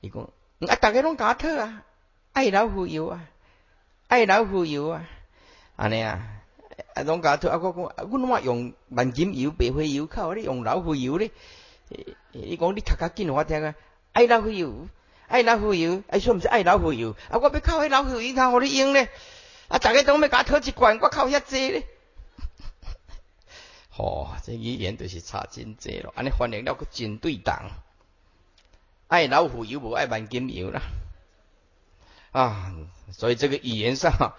[0.00, 0.22] 伊讲，
[0.68, 1.84] 啊，大家拢搞特啊，
[2.32, 3.28] 爱老虎油啊，
[4.08, 5.08] 爱老虎油啊。
[5.76, 6.42] 安尼啊，
[6.94, 11.30] 啊，拢甲啊，我讲，阮嘛用万金油、白花油，靠你用老虎油咧。
[12.32, 13.76] 伊讲你读较紧，我听啊，
[14.12, 14.88] 爱老虎油，
[15.28, 19.08] 爱老虎油，哎，说毋是爱老虎油，啊，我要靠迄老虎油，通互你用咧。
[19.72, 21.88] 啊，大家都要甲讨一罐，我靠遐济咧。
[23.88, 26.12] 吼，这语言就是差真济咯。
[26.14, 27.70] 安尼翻译了个真对当，
[29.08, 30.82] 爱老虎油无爱万金油啦。
[32.32, 32.74] 啊，
[33.12, 34.34] 所以这个语言上。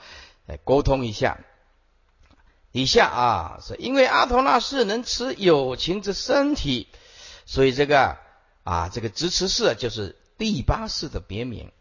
[0.46, 1.40] 来 沟通一下，
[2.74, 6.90] 以下啊，是因为阿陀那氏能持有情之身体，
[7.46, 8.18] 所以这个
[8.66, 11.72] 啊，这个执持式就是第八世的别名。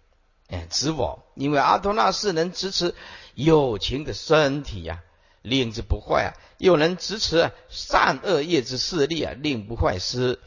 [0.52, 2.94] 哎，执我，因为阿陀那氏能支持
[3.34, 5.02] 友情的身体呀，
[5.42, 10.38] 令之不坏啊，又能支持善恶业之势力啊，令不坏失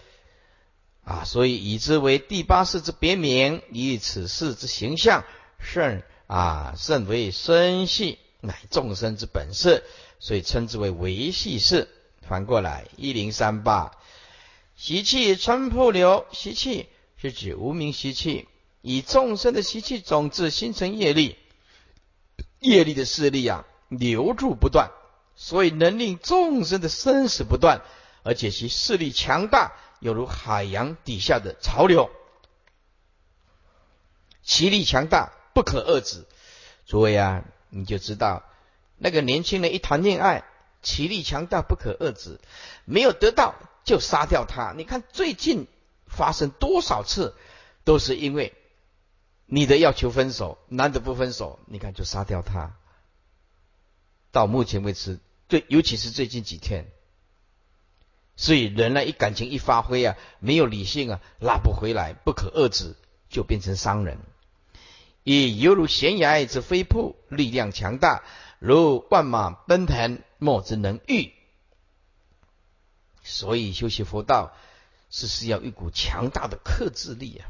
[1.04, 5.26] 啊，所以以之为第八世之别名，以此世之形象
[5.60, 6.04] 甚。
[6.28, 9.84] 啊，甚为生系，乃众生之本色，
[10.20, 11.88] 所以称之为维系式。
[12.28, 13.92] 反过来，一零三八，
[14.76, 18.48] 习气穿破流，习气是指无名习气，
[18.88, 21.40] 以众生的习气种子形成业力，
[22.60, 24.92] 业力的势力啊，流注不断，
[25.36, 27.82] 所以能令众生的生死不断，
[28.22, 32.12] 而且其势力强大，犹如海洋底下的潮流，
[34.44, 35.34] 其力强大。
[35.56, 36.26] 不可遏制，
[36.86, 38.44] 诸位啊，你就知道
[38.98, 40.44] 那个年轻人一谈恋爱，
[40.82, 42.42] 其力强大，不可遏制，
[42.84, 44.74] 没有得到就杀掉他。
[44.76, 45.66] 你看最近
[46.08, 47.36] 发生多少次，
[47.86, 48.54] 都是因为
[49.48, 52.76] 你的要求分手，男的不分手，你看就杀掉他。
[54.32, 56.88] 到目前为止，最尤其是最近几天，
[58.36, 62.96] 所以人呢，一感情一发挥啊，没有理性啊，拉不回来，不可遏制，
[63.30, 64.18] 就变成商人。
[65.24, 68.24] 以犹如悬崖之飞瀑，力量强大，
[68.60, 71.32] 如万马奔腾，莫之能御。
[73.24, 74.56] 所以修习佛道
[75.10, 77.50] 是需要一股强大的克制力啊！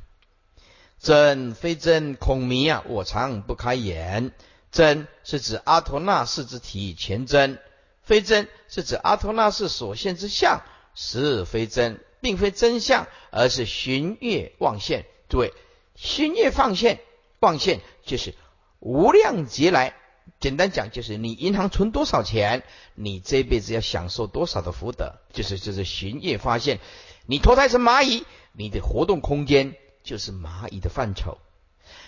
[1.00, 2.84] 真非真，孔迷啊！
[2.88, 4.32] 我常不开眼。
[4.72, 7.60] 真是指阿陀那氏之体全真，
[8.04, 15.06] 非真是指阿陀那氏所现之相实非真，并非真相，而是寻月望现。
[15.30, 15.54] 诸位，
[15.96, 17.00] 寻月放现。
[17.40, 18.34] 放现就是
[18.80, 19.94] 无量劫来，
[20.40, 22.64] 简单讲就是你银行存多少钱，
[22.96, 26.80] 你这辈子要享受多少的福德，就是就是寻业发现。
[27.28, 29.76] 你投胎成蚂蚁，你的活动空间
[30.06, 31.40] 就是蚂蚁的范畴。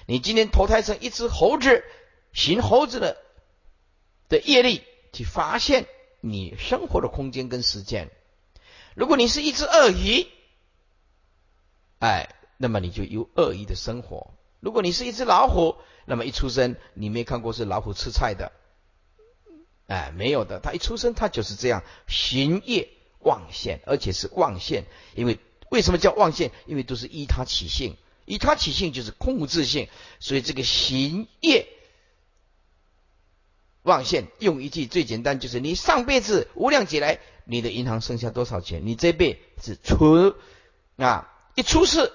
[0.05, 1.83] 你今天投胎成一只猴子，
[2.31, 3.17] 寻猴子的
[4.29, 5.85] 的业力去发现
[6.21, 8.09] 你生活的空间跟时间。
[8.95, 10.27] 如果你是一只鳄鱼，
[11.99, 14.33] 哎，那么你就有鳄鱼的生活。
[14.59, 18.51] 如果你是一只老虎，那么一出生你没看过是老虎吃菜的，
[19.87, 24.85] 哎，没有的，它一出生它就是这样行业望现，而且是望现。
[25.13, 25.39] 因为
[25.69, 26.51] 为什么叫妄现？
[26.65, 29.89] 因为都是依他起性，依他起性就是空无自性，
[30.19, 31.67] 所以这个行业
[33.83, 40.35] 妄现，用一句最简单就是你上辈子无量劫来你的银行剩下多少钱，你这辈子存
[40.97, 42.11] 啊，一出世，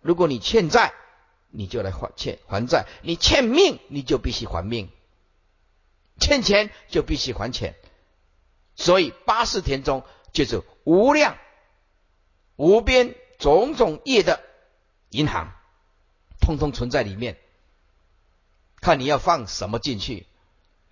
[0.00, 0.94] 如果你欠债。
[1.50, 4.90] 你就来还欠还债，你欠命你就必须还命，
[6.20, 7.74] 欠钱就必须还钱，
[8.76, 11.38] 所以八世田中就是无量
[12.58, 14.40] 无边种种业的
[15.10, 15.54] 银行，
[16.40, 17.38] 通通存在里面，
[18.80, 20.26] 看你要放什么进去，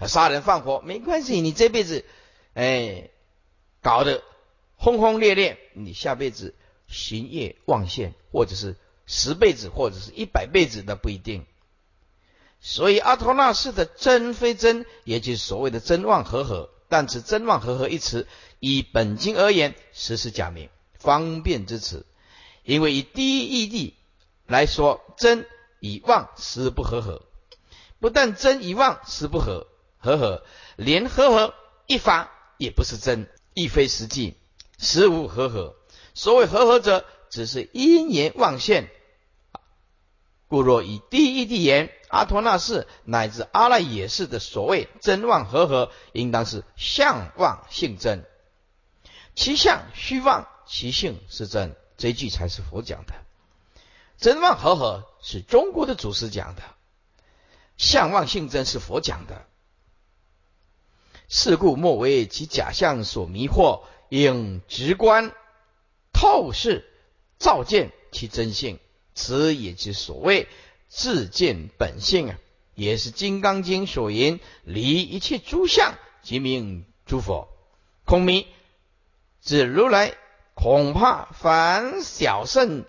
[0.06, 2.04] 杀人放火没关系，你这辈子
[2.54, 3.10] 哎
[3.82, 4.22] 搞得
[4.76, 6.54] 轰轰烈烈，你下辈子
[6.86, 11.46] 行业望现，或者是十辈子，或者是一百辈子的不一定。
[12.60, 16.70] 所以阿托那氏的真非真，也就是所谓的真妄合合。
[16.88, 18.28] 但此真妄合合一词，
[18.60, 20.68] 以本经而言，实是假名，
[20.98, 22.06] 方便之词。
[22.62, 23.92] 因为以第一义谛
[24.46, 25.46] 来说，真
[25.80, 27.22] 与妄实不合合。
[27.98, 29.66] 不但真与妄实不合
[29.98, 30.44] 合合，
[30.76, 31.54] 连合合
[31.86, 34.34] 一法也不是真，亦非实际，
[34.78, 35.76] 实无合合。
[36.12, 38.90] 所谓合合者，只是因缘妄现。
[40.48, 48.24] 故若以第一谛言，阿陀那氏乃至阿赖耶识的所谓真妄合合，应当是相妄性真，
[49.34, 51.74] 其相虚妄，其性是真。
[51.96, 53.14] 这句才是佛讲的。
[54.18, 56.62] 真妄合合是中国的祖师讲的，
[57.76, 59.46] 相妄性真是佛讲的。
[61.28, 65.32] 是故莫为其假象所迷惑，应直观
[66.12, 66.84] 透视
[67.38, 68.78] 照见其真性。
[69.14, 70.46] 此也即所谓
[70.88, 72.38] 自见本性啊，
[72.74, 77.48] 也是《金刚经》所言：离一切诸相，即名诸佛。
[78.04, 78.46] 空迷
[79.42, 80.14] 指如来，
[80.56, 82.84] 恐怕凡小圣、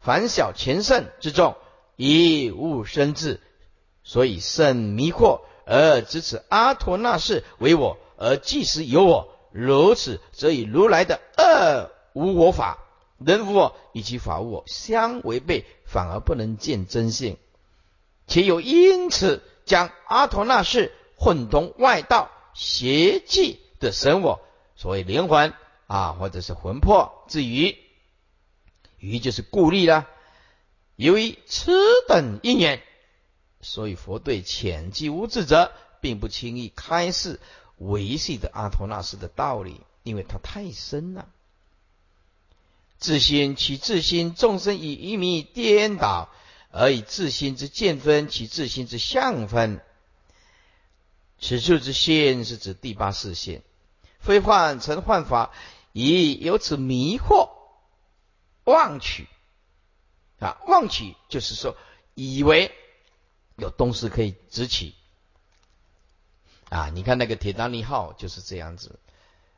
[0.00, 1.54] 凡小前圣之众，
[1.96, 3.40] 一无生智，
[4.02, 9.28] 所以甚迷惑，而知此阿陀那氏为我，而即时有我。
[9.52, 12.78] 如此，则以如来的二无我法。
[13.18, 17.36] 人无我以及法无我相违背，反而不能见真性，
[18.26, 24.40] 且有因此将阿陀那氏混同外道邪计的神我，
[24.74, 25.52] 所谓灵魂
[25.86, 27.76] 啊，或者是魂魄之余，
[28.98, 30.08] 余就是故力了。
[30.96, 31.72] 由于此
[32.08, 32.82] 等因缘，
[33.60, 37.40] 所以佛对浅记无智者，并不轻易开示
[37.78, 41.28] 维系的阿陀那斯的道理，因为它太深了。
[42.98, 46.30] 自心其自心，众生以一迷颠倒，
[46.70, 49.80] 而以自心之见分，其自心之相分。
[51.40, 53.62] 此处之心是指第八视线，
[54.20, 55.50] 非幻成幻法，
[55.94, 57.48] 以由此迷惑
[58.64, 59.26] 妄取
[60.38, 61.74] 啊，妄取就是说
[62.14, 62.70] 以为
[63.56, 64.94] 有东西可以直起
[66.68, 66.90] 啊。
[66.90, 68.98] 你看那个铁达尼号就是这样子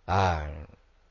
[0.05, 0.49] 啊。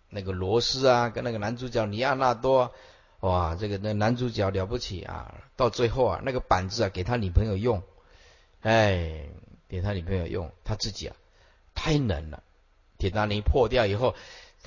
[0.08, 2.74] 那个罗斯啊，跟那个男主角尼亚纳多，
[3.20, 5.44] 哇，这个那男主角了不起啊！
[5.58, 7.84] 到最后啊，那个板子啊，给他女朋友用，
[8.62, 9.28] 哎，
[9.68, 11.18] 给他女朋友用，他自己啊，
[11.74, 12.44] 太冷了。
[12.98, 14.16] 铁达尼破掉以后，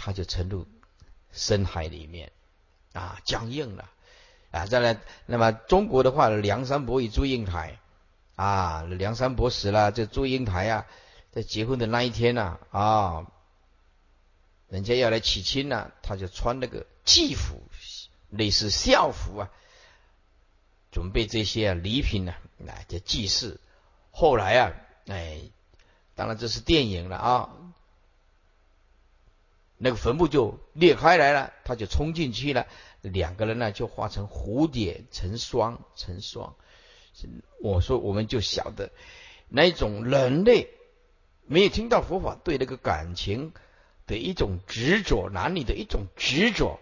[0.01, 0.69] 他就沉入
[1.33, 2.31] 深海里面，
[2.93, 3.91] 啊，僵硬了，
[4.53, 7.81] 啊，再来，那么中国的话，梁山伯与祝英台，
[8.37, 10.87] 啊，梁山伯死了，这祝英台啊，
[11.33, 13.27] 在结婚的那一天呢，啊。
[14.69, 17.63] 人家要来娶亲呢，他就穿那个祭服，
[18.29, 19.51] 类似校服啊，
[20.93, 23.59] 准备这些啊礼品呢，来叫祭祀。
[24.11, 24.73] 后来啊，
[25.07, 25.41] 哎，
[26.15, 27.49] 当然这是电影了啊，
[29.79, 32.67] 那个坟墓就裂开来了，他就冲进去了，
[33.01, 36.55] 两个人呢就化成蝴蝶成双成双。
[37.63, 38.91] 我说我们就晓得
[39.49, 40.69] 那种人类
[41.47, 43.53] 没有听到佛法对那个感情。
[44.09, 46.81] 的一种执着，男女的一种执着，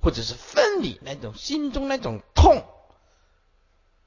[0.00, 2.64] 或者是分离那种心中那种痛，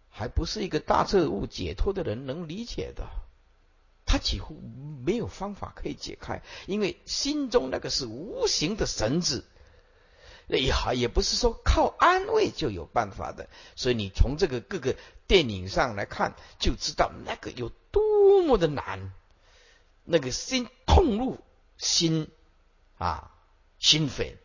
[0.09, 3.09] 还不是一个大彻悟解脱的人能理解的。
[4.13, 4.61] 他几乎
[5.03, 9.43] 没有方法可以解开，因为心中那个是无形的绳子，
[10.47, 13.49] 也好也不是说靠安慰就有办法的。
[13.75, 14.95] 所以你从这个各个
[15.25, 19.11] 电影上来看，就知道那个有多么的难，
[20.03, 21.39] 那个心痛入
[21.79, 22.29] 心。
[22.99, 23.31] 啊，
[23.79, 24.35] 心扉，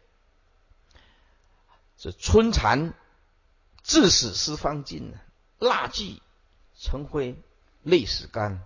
[1.99, 2.95] 是春蚕
[3.83, 5.15] 自死丝方尽，
[5.59, 6.23] 蜡炬
[6.75, 7.37] 成灰
[7.83, 8.65] 泪始干。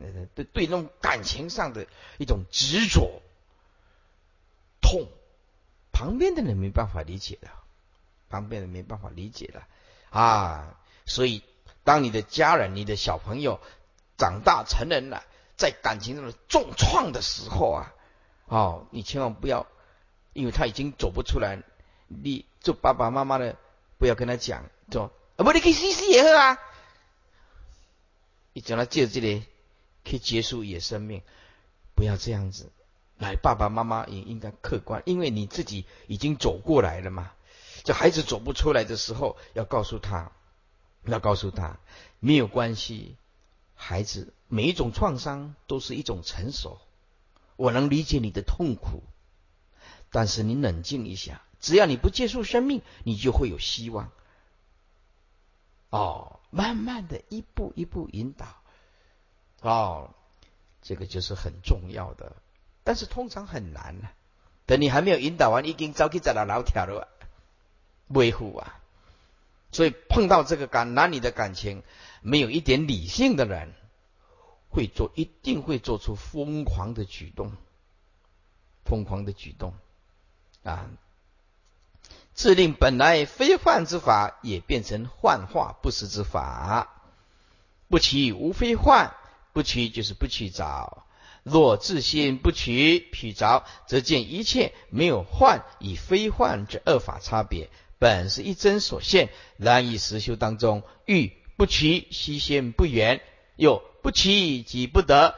[0.00, 1.86] 呃，对对，那种感情上的
[2.18, 3.22] 一种执着、
[4.80, 5.08] 痛，
[5.92, 7.48] 旁边的人没办法理解的，
[8.28, 9.62] 旁边人没办法理解的
[10.10, 10.78] 啊。
[11.06, 11.42] 所以，
[11.84, 13.60] 当你的家人、你的小朋友
[14.18, 15.24] 长大成人了，
[15.56, 17.92] 在感情上的重创的时候啊。
[18.46, 19.66] 哦，你千万不要，
[20.32, 21.62] 因为他已经走不出来。
[22.06, 23.56] 你做爸爸妈妈的，
[23.98, 26.58] 不要跟他讲，说啊不，你可以试试也好啊。
[28.52, 29.44] 你讲他借这里
[30.08, 31.22] 可以结束野生命，
[31.96, 32.70] 不要这样子。
[33.18, 37.32] 来，爸爸妈妈也应该客观，因为你自己已经走过来了嘛。
[37.82, 40.30] 这孩子走不出来的时候，要告诉他，
[41.06, 41.78] 要告诉他
[42.20, 43.16] 没有关系。
[43.74, 46.78] 孩子每一种创伤都是一种成熟。
[47.56, 49.02] 我能理解你的痛苦，
[50.10, 54.10] 但是你冷静一下，只要你不结束生命，你就会有希望。
[55.90, 58.46] 哦，慢慢的一步一步引导，
[59.62, 60.10] 哦，
[60.82, 62.32] 这个就是很重要的，
[62.84, 64.08] 但是通常很难呢。
[64.66, 67.08] 等你还没有引导完，已经早去在那老跳了，
[68.08, 68.80] 维护啊。
[69.72, 71.82] 所以碰到这个感男女的感情，
[72.20, 73.74] 没有一点理性的人，
[74.70, 77.52] 会做一定会做出疯狂的举动，
[78.84, 79.74] 疯狂的举动
[80.64, 80.86] 啊！
[82.34, 86.88] 自令本来非幻之法，也变成幻化不实之法。
[87.88, 89.14] 不取无非幻，
[89.56, 91.06] 不取就是不去找。
[91.42, 99.30] 若自心不取，取着，则见一切没有幻与非幻之二法差别，本是一真所现。
[99.56, 103.20] 然以实修当中，欲不取，悉心不远；
[103.56, 105.34] 又不取即不得。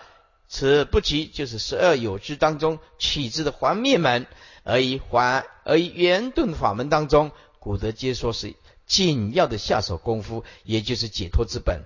[0.49, 4.27] 此不取，就是十二有之当中取之的还灭门，
[4.64, 11.85] 而以还而以圆顿法门当中，古德皆说是紧要的下手功夫，也就是解脱之本。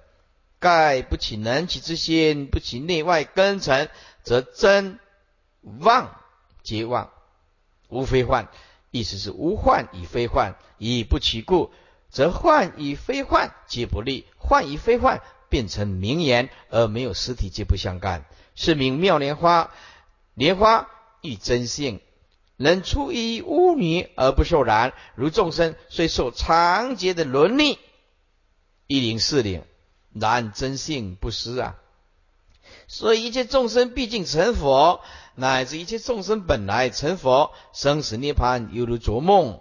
[0.63, 3.91] 盖不起能起之心，不起内外根尘。
[4.23, 5.01] 则真
[5.81, 6.15] 妄
[6.63, 7.11] 皆妄，
[7.89, 8.49] 无非幻。
[8.93, 11.73] 意思是无幻与非幻，以不其故，
[12.09, 14.25] 则幻与非幻皆不利。
[14.39, 18.25] 幻与非幻变成名言，而没有实体，皆不相干。
[18.55, 19.73] 是名妙莲花。
[20.35, 20.89] 莲花
[21.21, 22.01] 亦真性，
[22.57, 27.81] 能出于污泥而不受染，如众生虽受长劫的伦理，
[28.87, 29.65] 一零四零，
[30.13, 31.77] 然真性不失啊。
[32.87, 35.01] 所以一切众生毕竟成佛，
[35.35, 39.61] 乃至一切众生本来成佛，生死涅槃犹如做梦。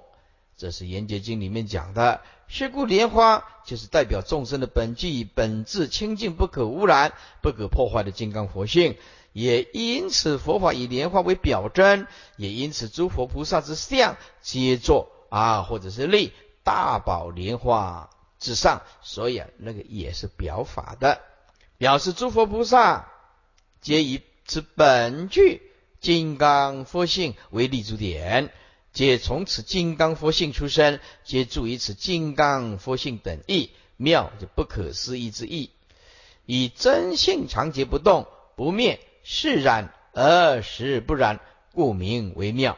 [0.58, 2.22] 这是《严结经》里面讲的。
[2.47, 8.97] 是故莲花就是代表众生的本具、本质清净、不可污染、不可破坏的金刚佛性。
[9.32, 16.34] 也因此，佛法以莲花为表征，也因此诸佛菩萨之相皆作啊，或者是立
[16.64, 18.10] 大宝莲花
[18.42, 18.82] 之上。
[19.02, 21.22] 所以啊，那个也是表法的，
[21.78, 23.08] 表示诸佛菩萨。
[23.80, 25.62] 皆以此本具
[26.02, 28.52] 金刚佛性为立足点，
[28.94, 35.72] 皆从此金刚佛性出生，皆注于此金刚佛性等义，妙就不可思议之意。
[36.46, 41.39] 以真性常结不动不灭，是然而实不然，
[41.72, 42.78] 故名为妙。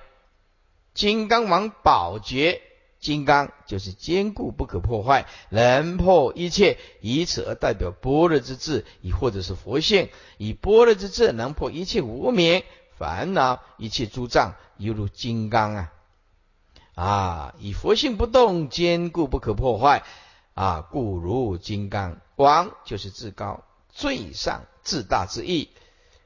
[0.94, 2.62] 金刚王宝觉。
[3.04, 10.08] 金刚就是坚固不可破坏，能破一切，以此而代表般若之智，亦或者是佛性。
[10.38, 12.64] 以般若之智能破一切无明
[12.98, 15.94] 烦恼，一切诸障，犹如金刚啊！
[16.96, 20.04] 啊，以佛性不动，坚固不可破坏
[20.54, 22.22] 啊，故如金刚。
[22.38, 25.70] 王就是至高、最上、至大之意。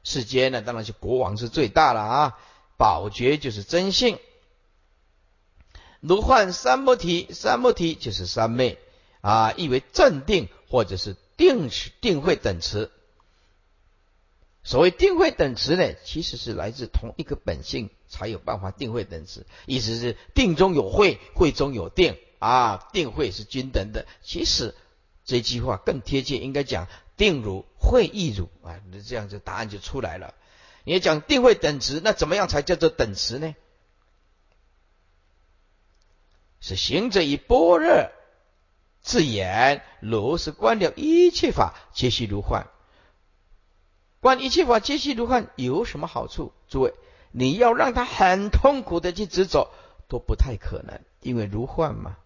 [0.04, 2.38] 世间呢，当然是国王是最大了啊。
[2.78, 4.20] 宝觉就是真性。
[6.00, 8.78] 如幻三摩提，三摩提就是三昧
[9.22, 12.92] 啊，意为镇定或者是定持、定慧等词。
[14.64, 24.06] 所谓定慧等词呢，其实是来自同一个本性才有办法定慧等词，意思是定中有慧，慧中有定啊，定慧是均等的。
[24.22, 24.76] 其实
[25.24, 30.34] 这句话更贴切，应该讲定如慧亦如啊，那这样就答案就出来了。
[30.84, 33.56] 你要讲定慧等词，那怎么样才叫做等词呢？
[36.68, 38.10] 是行者以般若
[39.02, 42.68] 自言，如是观了一切法皆悉如幻。
[44.20, 46.52] 观一切法皆悉如幻有什么好处？
[46.68, 46.94] 诸位，
[47.32, 49.72] 你要让他很痛苦的去执着，
[50.10, 52.18] 都不太可能，因为如幻嘛。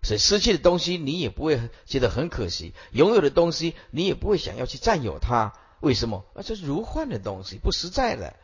[0.00, 5.54] 所以失去的东西，你也不会觉得很可惜；拥有的东西，你也不会想要去占有它。
[5.80, 6.24] 为什么？
[6.34, 8.36] 啊，这是如幻的东西，不实在的。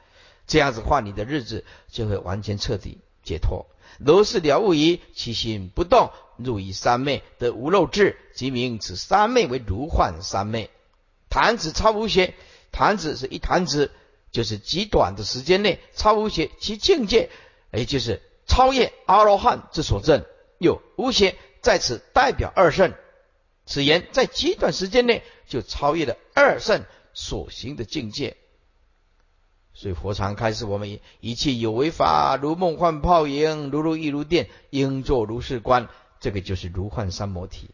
[0.49, 3.66] 这样子话，你的日子就会完全彻底解脱。
[3.99, 10.70] 如是了悟矣，其心不动，入于三昧，得无漏智，即名此三昧为如幻三昧。
[11.28, 12.34] 弹指超无邪，
[12.70, 13.90] 弹指是一弹指，
[14.30, 17.30] 就是极短的时间内超无邪，其境界
[17.72, 20.24] 也就是超越阿罗汉之所证。
[20.59, 22.93] 有无邪在此代表二圣，
[23.66, 26.84] 此言在极短时间内就超越了二圣
[27.14, 28.36] 所行的境界。
[29.75, 35.89] 所以佛常开示我们：一切有为法，如梦幻泡影，如如亦如电，应作如是观。
[36.20, 37.70] 这个就是如幻三摩体。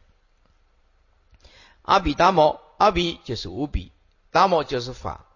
[1.83, 3.93] 阿比达摩，阿比就是无比，
[4.31, 5.27] 达摩就是法。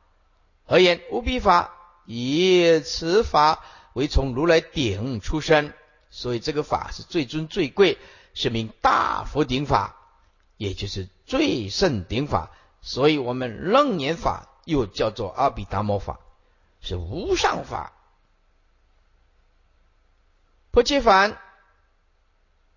[0.67, 1.75] 而言无比法，
[2.07, 5.73] 以此法为从如来顶出生，
[6.11, 7.99] 所以这个法是最尊最贵，
[8.33, 9.97] 是名大佛顶法，
[10.57, 12.51] 也就是最胜顶法。
[12.81, 16.21] 所以我们楞严法又叫做阿比达摩法。
[16.83, 17.93] 是无上法，
[20.73, 21.39] 破切凡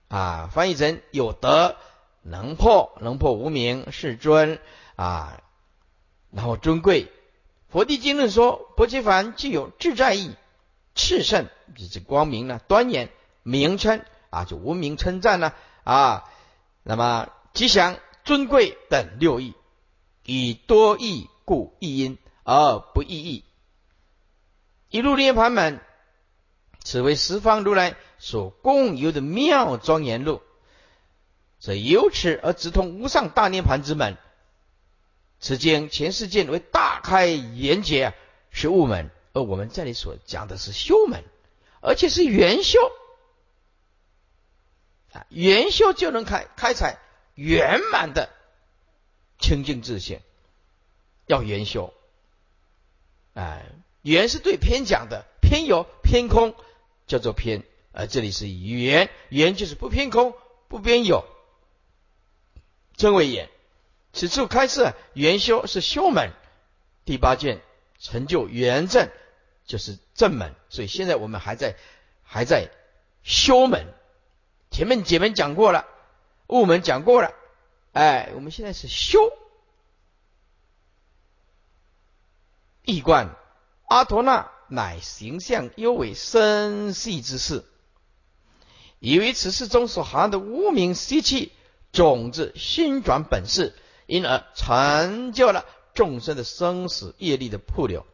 [0.08, 1.76] 啊，翻译成有德
[2.22, 4.60] 能破，能破无名世尊
[4.96, 5.42] 啊，
[6.30, 7.12] 然后尊贵。
[7.68, 10.36] 佛地经论说，菩提凡具有自在意、
[10.96, 13.10] 炽盛，就是光明呢，端严
[13.42, 15.52] 名称啊，就无名称赞呢
[15.84, 16.30] 啊，
[16.84, 19.56] 那么吉祥、尊贵等六义，
[20.24, 23.44] 以多义故义因而不异义。
[24.90, 25.80] 一入涅盘门，
[26.84, 30.42] 此为十方如来所共有的妙庄严路，
[31.60, 34.18] 则由此而直通无上大涅盘之门。
[35.40, 38.14] 此经前世间为大开眼界，
[38.52, 41.24] 是悟门；而我们这里所讲的是修门，
[41.82, 42.80] 而且是元修
[45.12, 47.00] 啊，元修就能开开采
[47.36, 48.30] 圆满的
[49.40, 50.22] 清净自性。
[51.28, 51.94] 要元修，
[53.34, 53.66] 哎，
[54.06, 56.54] 圆是对偏讲的，偏有偏空
[57.08, 60.36] 叫做偏，而这里是圆，圆就是不偏空
[60.68, 61.26] 不偏有，
[62.96, 63.50] 真为眼。
[64.14, 66.32] 此处开示元修是修门，
[67.04, 67.60] 第八卷
[67.98, 69.10] 成就元正
[69.66, 71.76] 就是正门，所以现在我们还在
[72.24, 72.70] 还在
[73.24, 73.88] 修门。
[74.70, 75.88] 前面姐妹讲过了，
[76.46, 77.34] 悟门讲过了，
[77.94, 79.36] 哎，我们现在是修。
[82.84, 83.36] 一观
[83.88, 87.64] 阿陀那乃形象尤为深细之事，
[89.00, 91.52] 以为此事中所含的无名习气
[91.92, 93.74] 种子心转本事。
[94.08, 95.66] 因而成就了
[95.96, 98.06] 众生的生死业力的瀑流。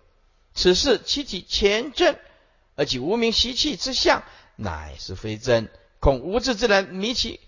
[0.54, 2.18] 此事其体前证，
[2.78, 4.24] 而其无名习气之相，
[4.56, 5.70] 乃是非真，
[6.00, 7.42] 恐无智之人迷其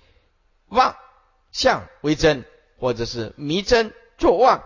[0.68, 0.98] 妄
[1.54, 2.44] 相为真，
[2.78, 4.62] 或者是迷真作妄。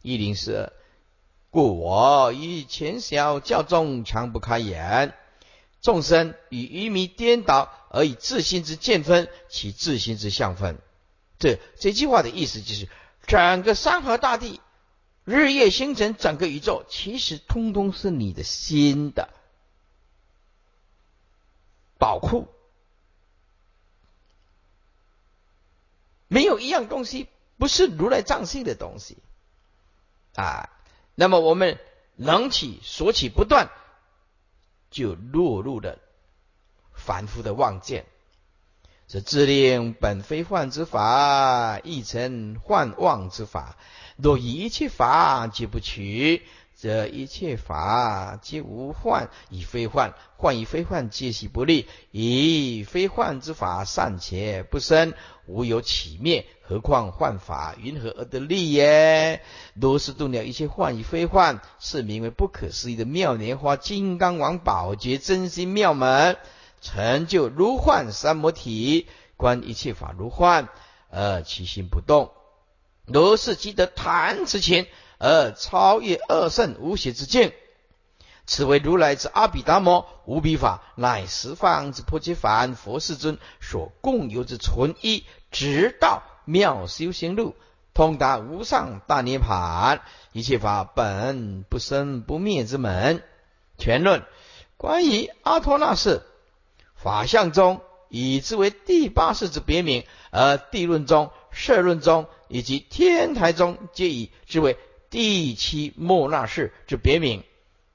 [0.00, 0.72] 一零四二，
[1.52, 5.14] 故我以前小教众强不开眼，
[5.82, 10.78] 众生与愚迷颠倒，而以自心之见分，其自心之相分。
[11.38, 12.88] 这这句话的意思就是，
[13.26, 14.62] 整个山河大地、
[15.26, 19.28] 日夜星辰、整个宇宙，其实通通是你的心的
[21.98, 22.48] 宝库，
[26.28, 27.28] 没有一样东西
[27.58, 29.18] 不是如来藏性的东西
[30.34, 30.70] 啊。
[31.14, 31.78] 那么我们
[32.16, 33.70] 能起所起不断，
[34.90, 35.98] 就落入了
[36.92, 38.06] 凡夫的妄见。
[39.08, 43.76] 这自令本非幻之法，亦成幻妄之法。
[44.16, 46.46] 若一切法皆不取，
[46.82, 51.86] 则一切法皆无幻，以非幻；幻以非幻，皆系不利。
[52.10, 55.14] 以非幻之法尚且不生，
[55.46, 57.76] 无有起灭，何况幻法？
[57.80, 59.42] 云何而得利耶？
[59.74, 66.36] 如是度了一切幻与非幻，是名为不可思议的妙莲花金刚王宝觉真心妙门。
[66.80, 69.06] 成就如幻三摩体，
[69.36, 70.68] 观一切法如幻，
[71.10, 72.32] 而其心不动。
[73.06, 74.86] 如是即得弹之前，
[75.22, 77.52] 而超越二圣无邪之境。
[78.44, 87.54] 此为如来之阿毗达摩无比法，乃十方之破揭梵佛世尊所共有之纯一直道妙修行路，
[87.94, 90.00] 通达无上大涅盘，
[90.32, 93.22] 一切法本不生不灭之门。
[93.78, 94.24] 全论
[94.76, 96.22] 关于阿托那氏。
[96.96, 104.76] 法相中以之为第八世之别名，而地论中、社论中以及天台中皆以之为
[105.12, 107.44] 第七莫那氏之别名。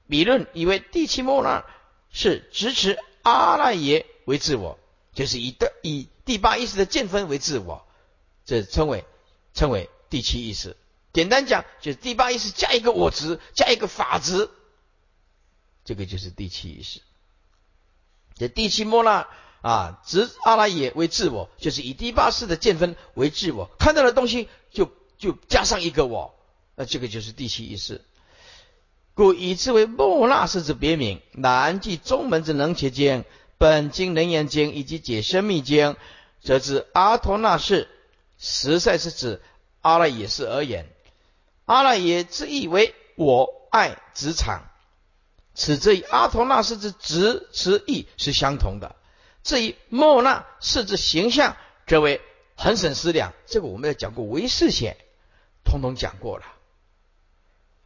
[0.06, 1.66] 理论以为第七莫那
[2.10, 4.78] 是支持阿赖耶为自我，
[5.12, 7.84] 就是以的以第八意识的见分为自我，
[8.46, 9.04] 这称为
[9.52, 10.76] 称为第七意识。
[11.12, 14.48] 简单讲，就是第八意识加一个我执，加一个法执，
[15.84, 17.00] 这个就是第七意识。
[18.36, 19.26] 这第七莫那
[19.60, 26.37] 啊，执阿赖耶为自我，就是以第八世的见分为自我，看到的东西就就加上一个我，
[26.78, 28.00] 那这个就是第七意识。
[29.14, 31.20] 故以之为莫那氏之别名。
[31.32, 33.24] 南记中门之能切经、
[33.58, 35.96] 本经能言经以及解生密经，
[36.40, 37.88] 则知阿陀那氏
[38.38, 39.42] 实在是指
[39.80, 40.86] 阿赖耶识而言。
[41.64, 44.62] 阿赖耶之意为我爱职场。
[45.56, 48.94] 此则与阿陀那氏之直持意是相同的。
[49.42, 51.56] 至于莫那氏之形象，
[51.88, 52.20] 则为
[52.54, 53.32] 恒省思量。
[53.46, 54.96] 这个我们要讲过唯识显，
[55.64, 56.44] 通通讲过了。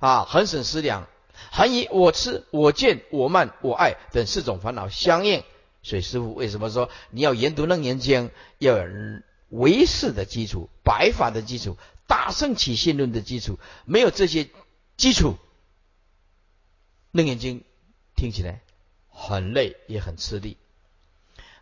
[0.03, 1.07] 啊，恒省思量，
[1.53, 5.45] 恒以我痴、我见、我慢、我爱等四种烦恼相应。
[5.85, 8.85] 所以师父为什么说你要研读楞严经，要有
[9.49, 11.77] 唯识的基础、白法的基础、
[12.09, 13.61] 大圣起信论的基础？
[13.85, 14.51] 没有这些
[14.97, 15.37] 基础。
[17.13, 17.63] 楞严经
[18.17, 18.61] 听起来
[19.09, 20.57] 很累也很吃力，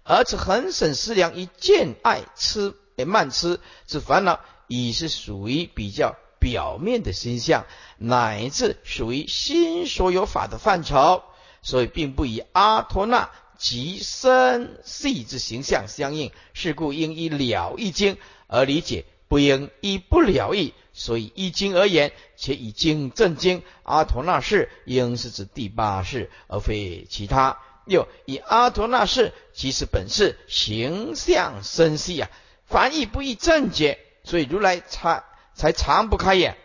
[0.03, 2.74] 而此恒省思量以见爱吃
[3.07, 7.66] 慢吃之烦恼，已是属于比较表面的心相，
[7.99, 11.22] 乃至属于心所有法的范畴，
[11.62, 16.32] 所以并不以阿托那及深细之形象相应。
[16.55, 18.16] 是故应以了义经
[18.47, 20.74] 而理解，不应以不了义。
[20.93, 27.59] 所以一经而言，且以经正经，阿陀那世应是指第八世，而非其他。
[27.84, 32.30] 六以阿陀那世即是本事形象深细啊，
[32.66, 35.22] 凡义不易正解，所以如来才
[35.61, 36.56] 才常不开眼。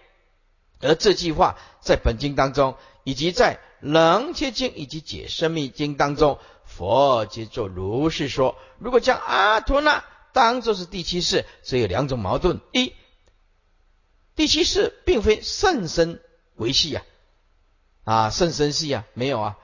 [0.80, 8.56] 而这句话在本经当中，以及在楞伽经以及解生密经当中，佛皆作如是说。
[8.80, 12.94] 如果将阿陀那当作是第七世，则有两种矛盾：一
[14.34, 16.22] 第七世并非甚深
[16.56, 17.04] 维系呀，
[18.06, 19.58] 啊，甚生系啊，没有啊。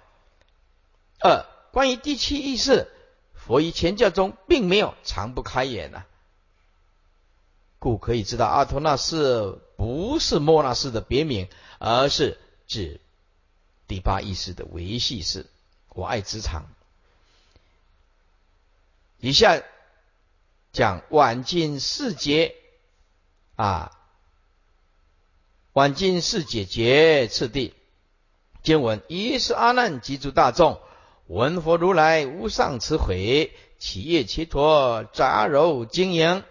[1.22, 2.92] 二，关于第七意识，
[3.34, 6.04] 佛于前教中并没有常不开眼呐，
[7.82, 11.48] 故可以知道阿托那是不是莫那斯的别名，
[11.80, 13.02] 而是指
[13.88, 15.48] 第八意识的维系式。
[15.90, 16.68] 我爱职场。
[19.18, 19.64] 以下
[20.72, 22.54] 讲晚近四节
[23.56, 23.98] 啊。
[25.74, 27.74] 晚近是解决次第，
[28.62, 30.80] 经文一是阿难及诸大众
[31.26, 36.44] 闻佛如来无上慈悔，起业其陀杂糅经营，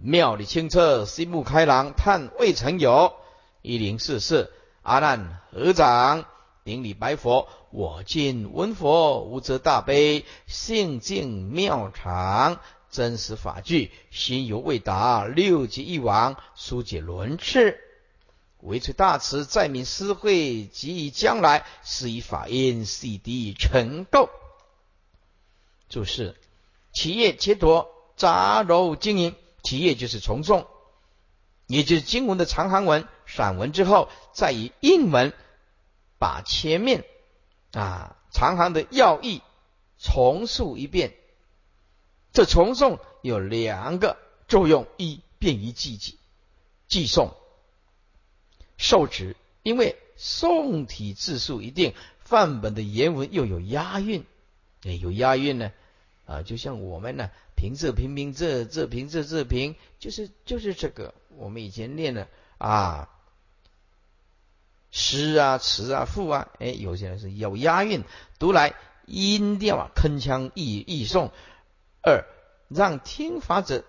[0.00, 3.14] 妙理清澈，心目开朗，叹未曾有。
[3.62, 6.24] 一零四四阿难合掌
[6.64, 17.76] 顶礼白佛，我今闻佛无遮大悲，性净妙常，真实法具，心犹未达，六级一王，疏解轮次。
[18.60, 24.28] 维持大慈，在民施惠，及以将来，是以法因，洗涤成垢。
[25.88, 26.36] 注释：
[26.92, 29.34] 企业切陀杂糅经营，
[29.68, 30.66] 企业就是从诵，
[31.66, 35.34] 也就是经文的长行文、散文之后，再以印文
[36.18, 37.04] 把前面
[37.72, 39.42] 啊长行的要义
[39.98, 41.12] 重述一遍。
[42.32, 44.16] 这重诵有两个
[44.46, 46.18] 作用：一便于记记
[46.86, 47.32] 记诵。
[48.78, 54.24] 受持，因为宋体字数一定，范本的原文又有押韵，
[54.84, 55.72] 哎，有押韵呢，
[56.24, 63.10] 啊，就像我们呢，平仄平平仄仄平仄仄平，就是就是这个，我们以前练的啊，
[64.92, 68.04] 诗啊词啊赋啊，哎，有些人是有押韵，
[68.38, 68.74] 读来
[69.06, 71.30] 音调啊铿锵易易诵。
[72.02, 72.24] 二，
[72.68, 73.84] 让听法者。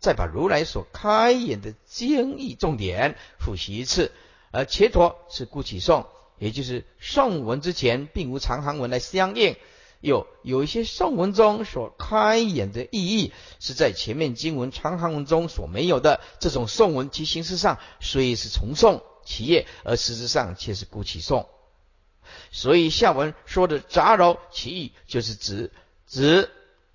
[0.00, 4.12] 再把如来所开演的经义重点复习一次，
[4.52, 6.06] 而切陀是故起诵，
[6.38, 9.56] 也就是诵文之前并无长行文来相应，
[10.00, 16.20] 有有一些诵文中所开演的意义是在前面经文长行文中所没有的。
[16.38, 21.48] 这种颂文其形式上虽是重颂其业，而实质上却是故起颂。
[22.50, 25.72] 所以下文说的杂糅其意，就是指
[26.06, 26.50] 指。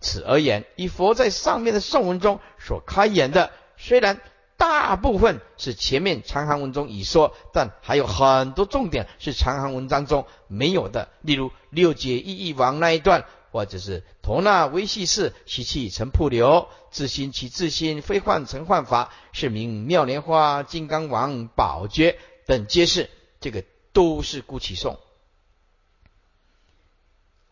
[0.06, 4.20] 此而言，以佛在上面的颂文中所开演的，虽然
[4.58, 11.10] 大部分是前面长行文中已说，但还有很多重点是长行文章中没有的。
[11.22, 23.10] 例如六解意义王那一段，或者是陀那微细事，习气成瀑流，自心其自心，非幻成幻法，是名妙莲花、金刚王、宝觉等，皆是
[23.42, 24.98] 这个都是故起颂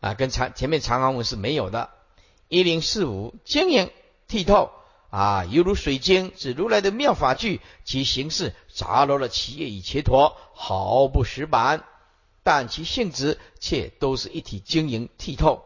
[0.00, 1.90] 啊，跟长前面长行文是没有的。
[2.48, 3.90] 一零四五，晶莹
[4.28, 4.70] 剔透
[5.12, 11.84] 啊，犹如水晶，指如来的妙法具，其形式杂糅了企业与切陀，毫不死板，
[12.42, 15.62] 但其性质却都是一体晶莹剔透。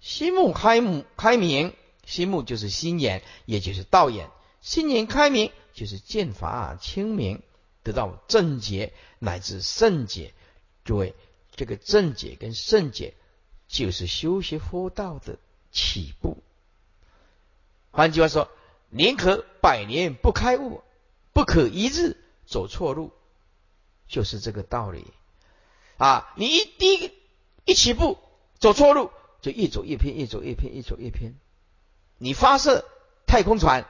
[0.00, 1.72] 心目开目开明，
[2.04, 4.28] 心目就是心眼，也就是道眼。
[4.60, 7.40] 心眼开明，就是见法清明，
[7.84, 10.34] 得到正解乃至圣解。
[10.84, 11.14] 诸位，
[11.54, 13.14] 这个正解跟圣解，
[13.68, 15.38] 就是修学佛道的。
[15.74, 16.36] 起步，
[17.92, 18.50] 换句话说，
[18.94, 20.82] 宁可百年不开悟，
[21.32, 22.16] 不可一日
[22.46, 23.10] 走错路，
[24.06, 25.06] 就是这个道理
[25.96, 26.32] 啊！
[26.36, 27.12] 你一第一
[27.64, 28.18] 一起步
[28.58, 31.34] 走错路，就越走越偏，越走越偏，越走越偏。
[32.18, 32.84] 你发射
[33.26, 33.86] 太空船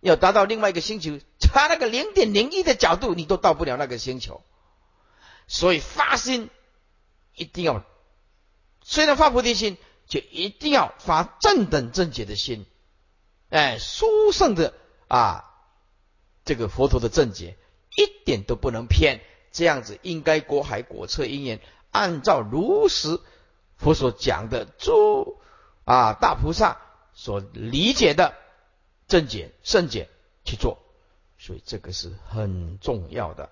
[0.00, 4.42] 要达到另外一个星球，差那个零点零一的角度，你都到不了那个星球。
[5.46, 6.48] 所以发心
[7.34, 7.84] 一定要，
[8.82, 9.76] 虽然发菩提心。
[10.08, 12.64] 就一定要发正等正解的心，
[13.50, 14.74] 哎，殊胜的
[15.08, 15.44] 啊，
[16.44, 17.56] 这个佛陀的正解
[17.96, 19.20] 一点都不能偏，
[19.52, 23.20] 这样子应该果海果测因缘，按照如实
[23.76, 25.40] 佛所讲的诸
[25.84, 26.78] 啊大菩萨
[27.14, 28.34] 所理解的
[29.06, 30.08] 正解圣解
[30.44, 30.78] 去做，
[31.38, 33.50] 所以这个是很重要的。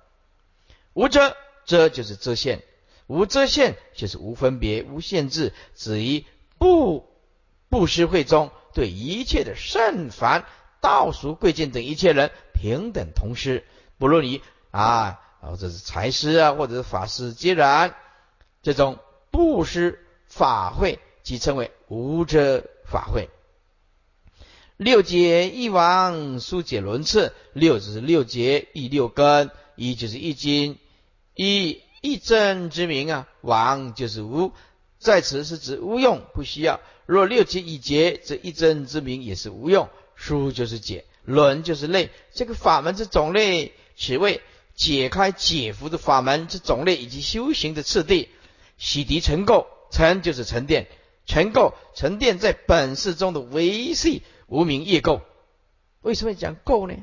[0.92, 2.62] 无遮遮就是遮限，
[3.06, 6.24] 无遮限就是无分别、无限制，止于
[6.58, 7.08] 不
[7.68, 10.44] 不施会中，对一切的圣凡、
[10.82, 13.64] 道俗、贵贱等一切人平等同施，
[13.96, 17.94] 不论你啊，或者是财师啊，或者是法师皆然。
[18.62, 18.98] 这种
[19.30, 23.30] 布施法会即称为无遮法会。
[24.76, 30.76] 六节一王疏解轮次，六就是六节，一六根，一就是一经。
[31.34, 34.52] 一一真之名啊，王就是无，
[35.06, 36.80] 在此是指无用，不需要。
[37.06, 39.88] 若六解已结，这一真之名也是无用。
[40.16, 44.42] 书就是解，轮就是类，这个法门之种类，此谓
[44.74, 48.28] 解开解缚的法门之种类以及修行的次第。
[48.78, 50.88] 洗涤尘垢，尘就是沉淀，
[51.24, 55.20] 尘垢沉淀在本世中的维系无名业垢。
[56.00, 56.96] 为什么讲垢呢？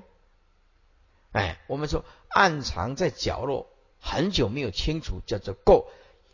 [1.31, 3.69] 哎，我们说暗藏在角落。
[4.05, 5.85] 很久没有清除，叫做垢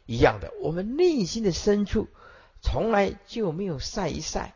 [0.10, 0.52] 一样的。
[0.60, 2.08] 我们内心的深处
[2.64, 4.56] 从来就没有晒一晒，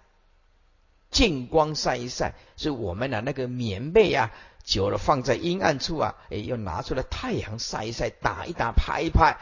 [1.11, 2.33] 净光晒一晒。
[2.55, 4.31] 所以我们的那个棉被啊，
[4.63, 9.37] 久了放在阴暗处啊，哎，要拿出来太阳晒一晒，打一打，拍一拍，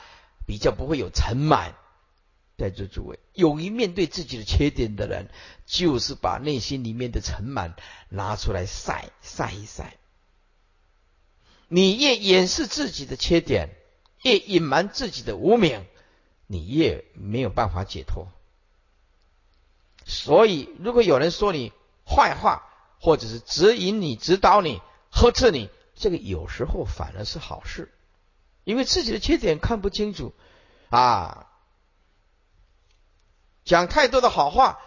[0.45, 1.71] 比较不会有尘螨。
[2.57, 5.29] 在座诸位，勇于面对自己的缺点的人，
[5.65, 7.71] 就是把内心里面的尘螨
[8.09, 9.95] 拿出来晒晒一晒。
[11.69, 13.69] 你越掩饰自己的缺点，
[14.23, 15.85] 越隐瞒自己的无名，
[16.51, 18.27] 你越没有办法解脱。
[20.05, 21.71] 所以，如果有人说你
[22.05, 22.67] 坏话，
[22.99, 27.93] 或者是指引你、指导你、呵斥你，这个有时候反而是好事，
[28.65, 30.33] 因为自己的缺点看不清楚
[30.89, 31.47] 啊。
[33.63, 34.79] 讲太多的好话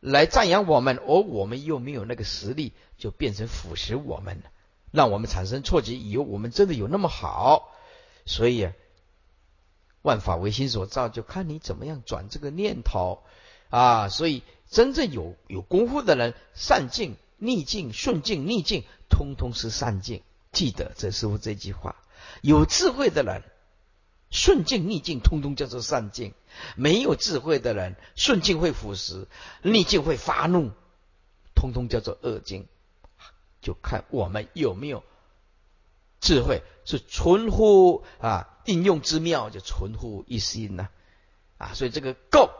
[0.00, 4.42] 来赞扬我们，而我们又没有那个实力，就变成腐蚀我们。
[4.90, 7.70] 让我们产生错觉，以为我们真的有那么好，
[8.26, 8.72] 所以
[10.08, 13.22] 万法唯心所造，就看你怎么样转这个念头
[13.68, 14.08] 啊！
[14.08, 20.22] 所以真正有有功夫的人，善境、逆境、顺境、逆境，通通是善境。
[20.50, 21.96] 记得这师傅这句话：
[22.40, 23.42] 有智慧的人，
[24.30, 26.32] 顺境、逆境，通通叫做善境；
[26.74, 29.26] 没有智慧的人，顺境会腐蚀，
[29.62, 30.70] 逆境会发怒，
[31.54, 32.66] 通通叫做恶境。
[33.60, 35.04] 就看我们有没有
[36.20, 40.90] 智慧，是存乎啊应用之妙，就存乎一心呐
[41.56, 41.72] 啊！
[41.72, 42.50] 所以这个够，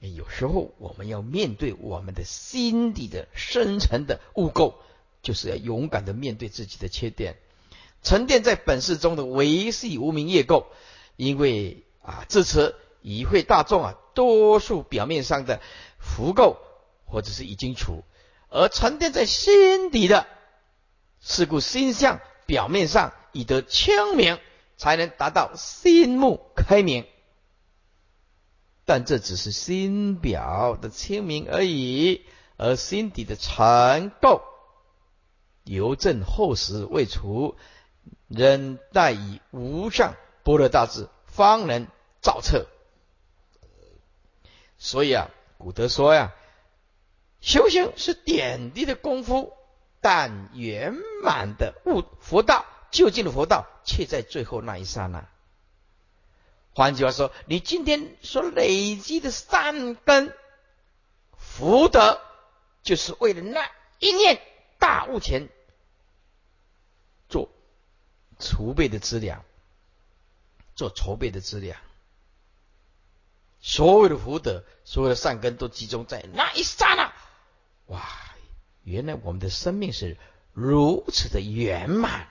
[0.00, 4.76] 有时候我们要面对我们的心底的深层的污垢，
[5.20, 7.36] 就是要勇敢的面对自己的缺点，
[8.02, 10.64] 沉淀在本世中的维系无名业垢，
[11.16, 15.60] 因为啊，至此已会大众啊，多数表面上的
[15.98, 16.56] 浮垢
[17.04, 18.04] 或者是已经除。
[18.48, 20.26] 而沉淀在心底的，
[21.20, 24.38] 是故心相表面上以得清明，
[24.76, 27.06] 才能达到心目开明。
[28.84, 32.24] 但这只是心表的清明而已，
[32.56, 34.40] 而心底的尘垢，
[35.64, 37.56] 犹正后时未除，
[38.28, 41.86] 仍待以无上般若大智方能
[42.22, 42.66] 照彻。
[44.78, 46.32] 所以啊，古德说呀。
[47.38, 49.52] 修行是点滴的功夫，
[50.00, 55.28] 但圆满的悟佛道、究竟的佛道，却在最后那一刹那。
[56.72, 60.34] 换句话说，你今天所累积的善根
[61.38, 62.20] 福德，
[62.82, 64.42] 就是为了那一念
[64.78, 65.48] 大悟前
[67.28, 67.48] 做
[68.38, 69.42] 储备的资粮，
[70.74, 71.78] 做筹备的资粮。
[73.60, 77.12] 所有的福德，所有的善根，都集中在那一刹那。
[77.86, 78.06] 哇，
[78.84, 80.18] 原来我们的生命是
[80.52, 82.28] 如此的圆满，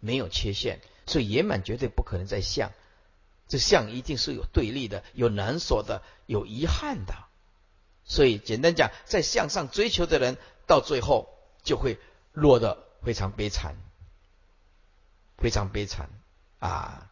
[0.00, 2.72] 没有缺陷，所以圆满绝对不可能在相，
[3.46, 7.14] 这相一定是有对立的，有难所的，有遗憾的。
[8.04, 10.36] 所以简单讲，在向上追求的人，
[10.66, 11.28] 到最后
[11.62, 11.98] 就会
[12.32, 13.76] 落得非常悲惨，
[15.36, 16.10] 非常悲惨
[16.58, 17.09] 啊！